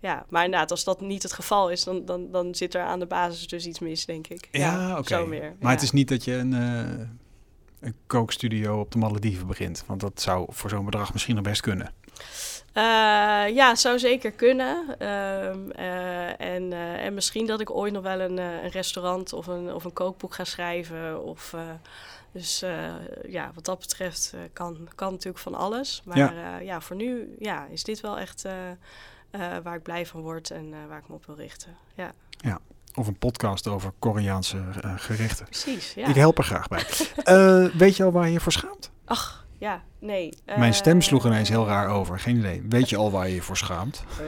ja, 0.01 0.25
maar 0.29 0.45
inderdaad, 0.45 0.71
als 0.71 0.85
dat 0.85 1.01
niet 1.01 1.23
het 1.23 1.33
geval 1.33 1.71
is, 1.71 1.85
dan, 1.85 2.05
dan, 2.05 2.31
dan 2.31 2.55
zit 2.55 2.75
er 2.75 2.83
aan 2.83 2.99
de 2.99 3.07
basis 3.07 3.47
dus 3.47 3.67
iets 3.67 3.79
mis, 3.79 4.07
denk 4.07 4.27
ik. 4.27 4.49
Ja, 4.51 4.61
ja 4.61 4.99
oké. 4.99 5.15
Okay. 5.15 5.27
Maar 5.27 5.55
ja. 5.61 5.69
het 5.69 5.83
is 5.83 5.91
niet 5.91 6.09
dat 6.09 6.25
je 6.25 6.33
een, 6.33 6.53
een 7.81 7.95
kookstudio 8.07 8.81
op 8.81 8.93
de 8.93 8.99
Malediven 8.99 9.47
begint. 9.47 9.85
Want 9.87 10.01
dat 10.01 10.21
zou 10.21 10.47
voor 10.49 10.71
zo'n 10.71 10.85
bedrag 10.85 11.13
misschien 11.13 11.35
nog 11.35 11.45
best 11.45 11.61
kunnen. 11.61 11.93
Uh, 12.75 13.55
ja, 13.55 13.75
zou 13.75 13.99
zeker 13.99 14.31
kunnen. 14.33 14.97
Uh, 14.99 15.07
uh, 15.79 16.41
en, 16.41 16.73
en 16.73 17.15
misschien 17.15 17.47
dat 17.47 17.61
ik 17.61 17.71
ooit 17.71 17.93
nog 17.93 18.03
wel 18.03 18.21
een, 18.21 18.37
een 18.39 18.69
restaurant 18.69 19.33
of 19.33 19.47
een, 19.47 19.75
of 19.75 19.85
een 19.85 19.93
kookboek 19.93 20.35
ga 20.35 20.45
schrijven. 20.45 21.25
Of, 21.25 21.55
dus 22.33 22.65
ja, 23.29 23.51
wat 23.55 23.65
dat 23.65 23.79
betreft 23.79 24.35
kan, 24.53 24.89
kan 24.95 25.11
natuurlijk 25.11 25.43
van 25.43 25.55
alles. 25.55 26.03
Maar 26.05 26.17
ja, 26.17 26.59
ja 26.59 26.81
voor 26.81 26.97
nu 26.97 27.35
ja, 27.39 27.67
is 27.67 27.85
dit 27.85 28.01
wel 28.01 28.19
echt 28.19 28.45
waar 29.63 29.75
ik 29.75 29.83
blij 29.83 30.07
van 30.07 30.21
word 30.21 30.51
en 30.51 30.89
waar 30.89 30.99
ik 30.99 31.09
me 31.09 31.15
op 31.15 31.27
wil 31.27 31.37
richten. 31.37 31.77
Ja. 31.95 32.13
ja. 32.31 32.61
Of 32.95 33.07
een 33.07 33.19
podcast 33.19 33.67
over 33.67 33.93
Koreaanse 33.99 34.59
gerechten. 34.97 35.45
Precies, 35.45 35.95
ja. 35.95 36.09
Ik 36.09 36.15
help 36.15 36.39
er 36.39 36.45
graag 36.45 36.69
bij. 36.69 36.85
weet 37.83 37.97
je 37.97 38.05
al 38.05 38.13
waar 38.13 38.27
je 38.27 38.33
je 38.33 38.41
voor 38.41 38.53
schaamt? 38.53 38.91
Ach, 39.05 39.47
ja, 39.61 39.83
nee. 39.99 40.33
Mijn 40.57 40.75
stem 40.75 41.03
sloeg 41.03 41.27
ineens 41.27 41.49
heel 41.49 41.67
raar 41.67 41.89
over. 41.89 42.19
Geen 42.19 42.37
idee. 42.37 42.63
Weet 42.69 42.89
je 42.89 42.97
al 42.97 43.11
waar 43.11 43.29
je 43.29 43.35
je 43.35 43.43
voor 43.43 43.57
schaamt? 43.57 44.05
Uh, 44.21 44.27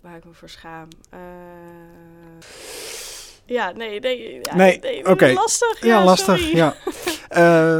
waar 0.00 0.16
ik 0.16 0.24
me 0.24 0.32
voor 0.32 0.48
schaam? 0.48 0.88
Uh, 1.14 1.20
ja, 3.46 3.70
nee, 3.70 4.00
nee. 4.00 4.40
Ja, 4.42 4.54
nee, 4.54 4.78
nee 4.78 4.98
oké. 5.00 5.10
Okay. 5.10 5.32
Lastig. 5.32 5.80
Ja, 5.80 5.86
ja 5.86 6.04
lastig. 6.04 6.38
Sorry. 6.38 6.56
Ja. 6.56 6.74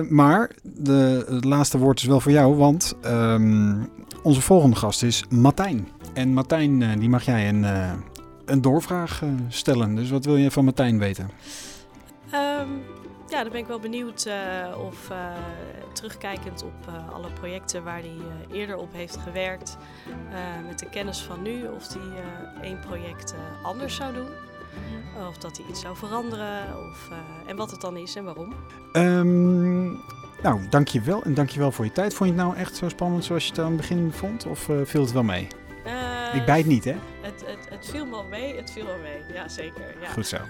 uh, 0.01 0.09
maar 0.21 0.51
de, 0.63 1.27
het 1.29 1.45
laatste 1.45 1.79
woord 1.79 1.99
is 1.99 2.05
wel 2.05 2.21
voor 2.21 2.33
jou, 2.33 2.55
want 2.57 2.95
um, 3.05 3.91
onze 4.23 4.41
volgende 4.41 4.77
gast 4.77 5.03
is 5.03 5.25
Martijn. 5.29 5.89
En 6.15 6.33
Martijn, 6.33 6.99
die 6.99 7.09
mag 7.09 7.25
jij 7.25 7.49
een, 7.49 7.65
een 8.51 8.61
doorvraag 8.61 9.23
stellen. 9.49 9.95
Dus 9.95 10.11
wat 10.11 10.25
wil 10.25 10.37
je 10.37 10.51
van 10.51 10.65
Martijn 10.65 10.99
weten? 10.99 11.31
Um, 12.35 12.83
ja, 13.29 13.43
dan 13.43 13.53
ben 13.53 13.61
ik 13.61 13.67
wel 13.67 13.81
benieuwd 13.81 14.27
uh, 14.27 14.79
of 14.87 15.11
uh, 15.11 15.17
terugkijkend 15.93 16.63
op 16.63 16.89
uh, 16.89 17.15
alle 17.15 17.33
projecten 17.33 17.85
waar 17.85 18.01
hij 18.01 18.17
eerder 18.53 18.77
op 18.77 18.93
heeft 18.93 19.17
gewerkt, 19.17 19.77
met 20.67 20.79
de 20.79 20.89
kennis 20.89 21.23
van 21.23 21.43
nu, 21.43 21.67
of 21.67 21.89
hij 21.93 22.23
één 22.63 22.81
project 22.81 23.35
anders 23.63 23.95
zou 23.95 24.15
doen. 24.15 24.29
Of 25.29 25.39
dat 25.39 25.57
hij 25.57 25.67
iets 25.69 25.81
zou 25.81 25.97
veranderen, 25.97 26.63
of, 26.91 27.09
en 27.47 27.57
wat 27.57 27.71
het 27.71 27.81
dan 27.81 27.97
is 27.97 28.15
en 28.17 28.25
waarom. 28.25 28.53
Um, 28.93 30.01
nou, 30.43 30.69
dankjewel 30.71 31.23
en 31.23 31.35
dankjewel 31.35 31.73
voor 31.73 31.85
je 31.85 31.93
tijd. 31.93 32.15
Vond 32.15 32.31
je 32.31 32.37
het 32.37 32.45
nou 32.45 32.57
echt 32.57 32.77
zo 32.77 32.89
spannend 32.89 33.25
zoals 33.25 33.45
je 33.45 33.51
het 33.51 33.59
aan 33.59 33.67
het 33.67 33.77
begin 33.77 34.13
vond, 34.13 34.47
of 34.47 34.69
viel 34.85 35.03
het 35.03 35.13
wel 35.13 35.23
mee? 35.23 35.49
ik 36.33 36.45
bijt 36.45 36.67
niet, 36.67 36.85
hè? 36.85 36.97
Het, 37.29 37.45
het, 37.47 37.69
het 37.71 37.87
viel 37.91 38.11
wel 38.11 38.25
mee, 38.31 38.57
het 38.57 38.71
viel 38.71 38.87
wel 38.87 38.99
mee, 39.03 39.35
ja 39.35 39.49
zeker. 39.49 39.83
Ja. 40.01 40.09
Goed 40.09 40.27
zo. 40.27 40.37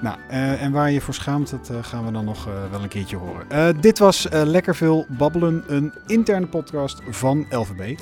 Nou, 0.00 0.18
uh, 0.30 0.62
en 0.62 0.72
waar 0.72 0.90
je 0.90 1.00
voor 1.00 1.14
schaamt, 1.14 1.50
dat 1.50 1.68
uh, 1.72 1.78
gaan 1.84 2.04
we 2.04 2.12
dan 2.12 2.24
nog 2.24 2.48
uh, 2.48 2.54
wel 2.70 2.82
een 2.82 2.88
keertje 2.88 3.16
horen. 3.16 3.80
dit 3.80 3.98
was 3.98 4.26
Lekker 4.30 4.74
Veel 4.74 5.06
Babbelen, 5.08 5.64
een 5.66 5.92
interne 6.06 6.46
podcast 6.46 7.00
van 7.08 7.46
LVB. 7.50 7.98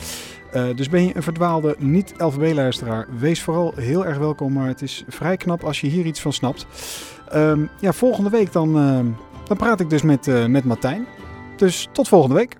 dus 0.76 0.88
ben 0.88 1.04
je 1.06 1.16
een 1.16 1.22
verdwaalde 1.22 1.76
niet-LVB-luisteraar, 1.78 3.06
wees 3.18 3.42
vooral 3.42 3.72
heel 3.76 4.06
erg 4.06 4.18
welkom. 4.18 4.52
Maar 4.52 4.66
het 4.66 4.82
is 4.82 5.04
vrij 5.08 5.36
knap 5.36 5.64
als 5.64 5.80
je 5.80 5.86
hier 5.86 6.06
iets 6.06 6.20
van 6.20 6.32
snapt. 6.32 6.66
Um, 7.34 7.68
ja, 7.80 7.92
volgende 7.92 8.30
week 8.30 8.52
dan, 8.52 8.72
dan 9.44 9.56
praat 9.56 9.80
ik 9.80 9.90
dus 9.90 10.02
met, 10.02 10.48
met 10.48 10.64
Martijn. 10.64 11.06
Dus 11.56 11.88
tot 11.92 12.08
volgende 12.08 12.34
week. 12.34 12.56